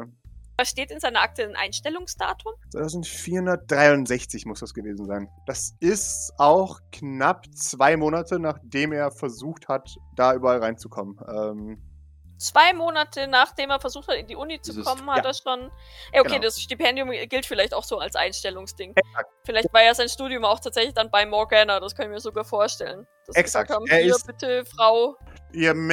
[0.59, 2.55] Was steht in seiner Akte ein Einstellungsdatum?
[2.71, 5.29] 2463 muss das gewesen sein.
[5.47, 11.17] Das ist auch knapp zwei Monate, nachdem er versucht hat, da überall reinzukommen.
[11.29, 11.79] Ähm,
[12.39, 15.31] Zwei Monate nachdem er versucht hat, in die Uni zu Dieses- kommen, hat ja.
[15.31, 15.71] er schon.
[16.13, 16.43] Ja, okay, Genau.
[16.43, 18.93] das Stipendium gilt vielleicht auch so als Einstellungsding.
[18.95, 19.31] Exakt.
[19.45, 22.45] Vielleicht war ja sein Studium auch tatsächlich dann bei Morgana, das kann ich mir sogar
[22.45, 23.07] vorstellen.
[23.29, 23.71] Sie Exakt.
[23.71, 25.17] Haben, Er hier, ist- bitte, Frau.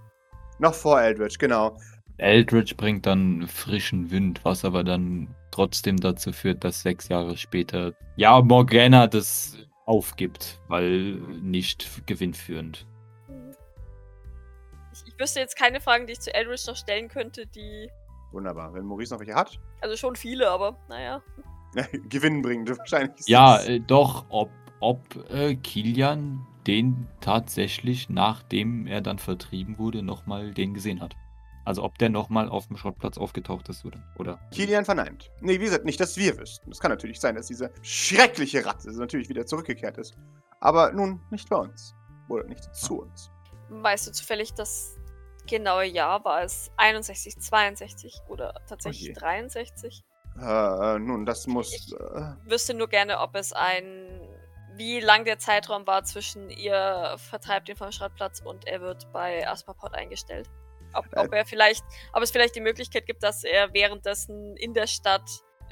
[0.58, 1.78] Noch vor Eldritch, genau.
[2.16, 7.92] Eldritch bringt dann frischen Wind, was aber dann trotzdem dazu führt, dass sechs Jahre später,
[8.16, 12.86] ja, Morgana das aufgibt, weil nicht gewinnführend.
[14.92, 17.88] Ich, ich wüsste jetzt keine Fragen, die ich zu Eldritch noch stellen könnte, die.
[18.32, 18.74] Wunderbar.
[18.74, 21.22] Wenn Maurice noch welche hat, Also schon viele, aber naja.
[22.08, 23.26] gewinnbringend wahrscheinlich.
[23.26, 24.50] Ja, äh, doch, ob,
[24.80, 31.14] ob äh, Kilian den tatsächlich, nachdem er dann vertrieben wurde, nochmal den gesehen hat.
[31.64, 34.02] Also ob der nochmal auf dem Schrottplatz aufgetaucht ist oder.
[34.18, 34.38] oder.
[34.50, 35.30] Kilian verneint.
[35.40, 36.70] Nee, wie gesagt, nicht, dass wir wüssten.
[36.70, 40.14] Es kann natürlich sein, dass diese schreckliche Ratte natürlich wieder zurückgekehrt ist.
[40.60, 41.94] Aber nun, nicht bei uns.
[42.28, 43.30] Oder nicht zu uns.
[43.70, 44.98] Weißt du zufällig das
[45.46, 46.24] genaue Jahr?
[46.24, 49.12] War es 61, 62 oder tatsächlich je.
[49.14, 50.04] 63?
[50.40, 51.72] Äh, nun, das muss.
[51.72, 54.20] Ich- Äh, wüsste nur gerne, ob es ein.
[54.76, 59.46] Wie lang der Zeitraum war zwischen ihr vertreibt ihn vom Schrottplatz und er wird bei
[59.48, 60.50] Asperpot eingestellt.
[60.94, 64.88] Ob, ob er vielleicht, ob es vielleicht die Möglichkeit gibt, dass er währenddessen in der
[64.88, 65.22] Stadt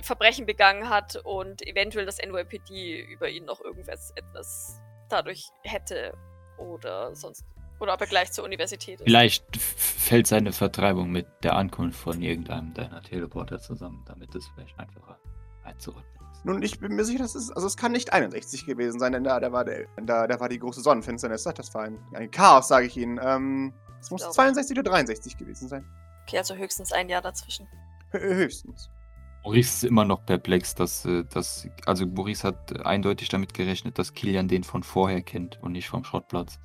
[0.01, 6.15] Verbrechen begangen hat und eventuell das NYPD über ihn noch irgendwas etwas dadurch hätte
[6.59, 7.45] oder sonst.
[7.83, 9.05] Oder ob er gleich zur Universität ist.
[9.05, 14.79] Vielleicht fällt seine Vertreibung mit der Ankunft von irgendeinem deiner Teleporter zusammen, damit es vielleicht
[14.79, 15.19] einfacher
[15.65, 16.45] einzuordnen ist.
[16.45, 17.51] nun, ich bin mir sicher, dass es.
[17.51, 20.49] Also, es kann nicht 61 gewesen sein, denn da, da, war, der, da, da war
[20.49, 21.43] die große Sonnenfinsternis.
[21.43, 23.19] Das war ein, ein Chaos, sage ich Ihnen.
[23.23, 25.85] Ähm, es muss glaube- 62 oder 63 gewesen sein.
[26.27, 27.67] Okay, also höchstens ein Jahr dazwischen.
[28.13, 28.91] Hö- Höchstens.
[29.45, 34.15] Maurice ist immer noch perplex, dass, äh, dass also Maurice hat eindeutig damit gerechnet, dass
[34.15, 36.61] Kilian den von vorher kennt und nicht vom Schrottplatz.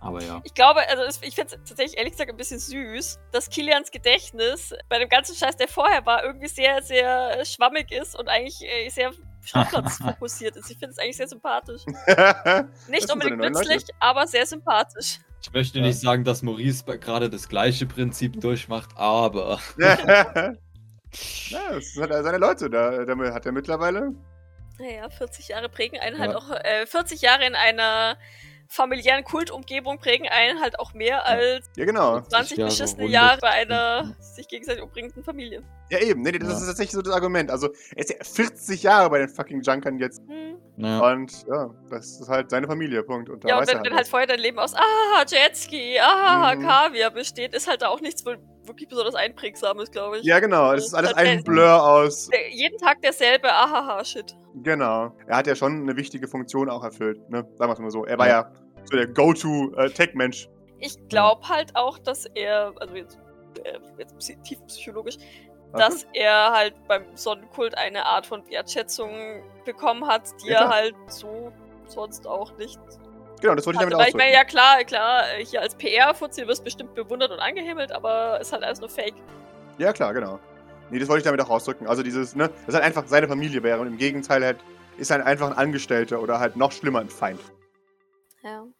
[0.00, 0.40] Aber ja.
[0.44, 4.74] Ich glaube, also ich finde es tatsächlich ehrlich gesagt ein bisschen süß, dass Kilians Gedächtnis
[4.90, 8.88] bei dem ganzen Scheiß, der vorher war, irgendwie sehr, sehr schwammig ist und eigentlich äh,
[8.90, 9.12] sehr
[9.42, 10.70] Schrottplatz fokussiert ist.
[10.70, 11.82] Ich finde es eigentlich sehr sympathisch.
[12.88, 15.18] Nicht unbedingt nützlich, aber sehr sympathisch.
[15.42, 15.84] Ich möchte Ja.
[15.84, 20.54] nicht sagen, dass Maurice gerade das gleiche Prinzip durchmacht, aber ja,
[21.70, 22.70] das sind halt seine Leute.
[22.70, 24.14] Da, damit hat er mittlerweile.
[24.78, 26.38] Naja, 40 Jahre prägen einen halt Ja.
[26.38, 28.16] auch, äh, 40 Jahre in einer
[28.74, 32.20] familiären Kultumgebung prägen einen halt auch mehr als Ja, genau.
[32.20, 33.10] 20 Jahre, beschissene 100.
[33.12, 34.14] Jahre bei einer Mhm.
[34.20, 35.62] sich gegenseitig umbringenden Familie.
[35.90, 36.22] Ja, eben.
[36.22, 36.54] Nee, das Ja.
[36.58, 37.50] ist tatsächlich so das Argument.
[37.50, 40.22] Also, er ist ja 40 Jahre bei den fucking Junkern jetzt.
[40.28, 40.58] Hm.
[40.76, 40.98] Ja.
[41.12, 43.30] Und ja, das ist halt seine Familie, Punkt.
[43.30, 45.98] Und da Ja, und wenn, er wenn halt halt vorher dein Leben aus ah, Jetski,
[46.00, 46.66] ah, Mhm.
[46.66, 50.24] Kaviar besteht, ist halt da auch nichts wohl wirklich besonders Einprägsames, glaube ich.
[50.24, 50.72] Ja, genau.
[50.72, 52.28] Das ist alles Das ein Blur aus.
[52.50, 54.34] Jeden Tag derselbe Ahaha-Shit.
[54.62, 55.14] Genau.
[55.26, 57.46] Er hat ja schon eine wichtige Funktion auch erfüllt, ne?
[57.56, 58.04] Sagen wir es mal so.
[58.06, 58.32] Er war Ja.
[58.40, 58.52] ja
[58.84, 60.48] so der Go-To-Tech-Mensch.
[60.80, 63.18] Ich glaube halt auch, dass er, also jetzt,
[63.64, 65.16] äh, jetzt psy- tief psychologisch,
[65.72, 70.94] dass er halt beim Sonnenkult eine Art von Wertschätzung bekommen hat, die Ja, er halt
[71.08, 71.52] so
[71.86, 72.78] sonst auch nicht
[73.40, 73.90] Genau, das wollte ich hatte.
[73.90, 74.34] damit Weil ich meine, ausdrücken.
[74.34, 78.52] ja klar, klar, äh, hier als PR-Fuzzi, du wirst bestimmt bewundert und angehimmelt, aber ist
[78.52, 79.14] halt alles nur Fake.
[79.78, 80.38] Ja, klar, genau.
[80.90, 81.86] Nee, das wollte ich damit auch ausdrücken.
[81.86, 84.58] Also dieses, ne, dass halt einfach seine Familie wäre und im Gegenteil halt
[84.96, 87.40] ist halt einfach ein Angestellter oder halt noch schlimmer ein Feind.
[88.44, 88.74] So.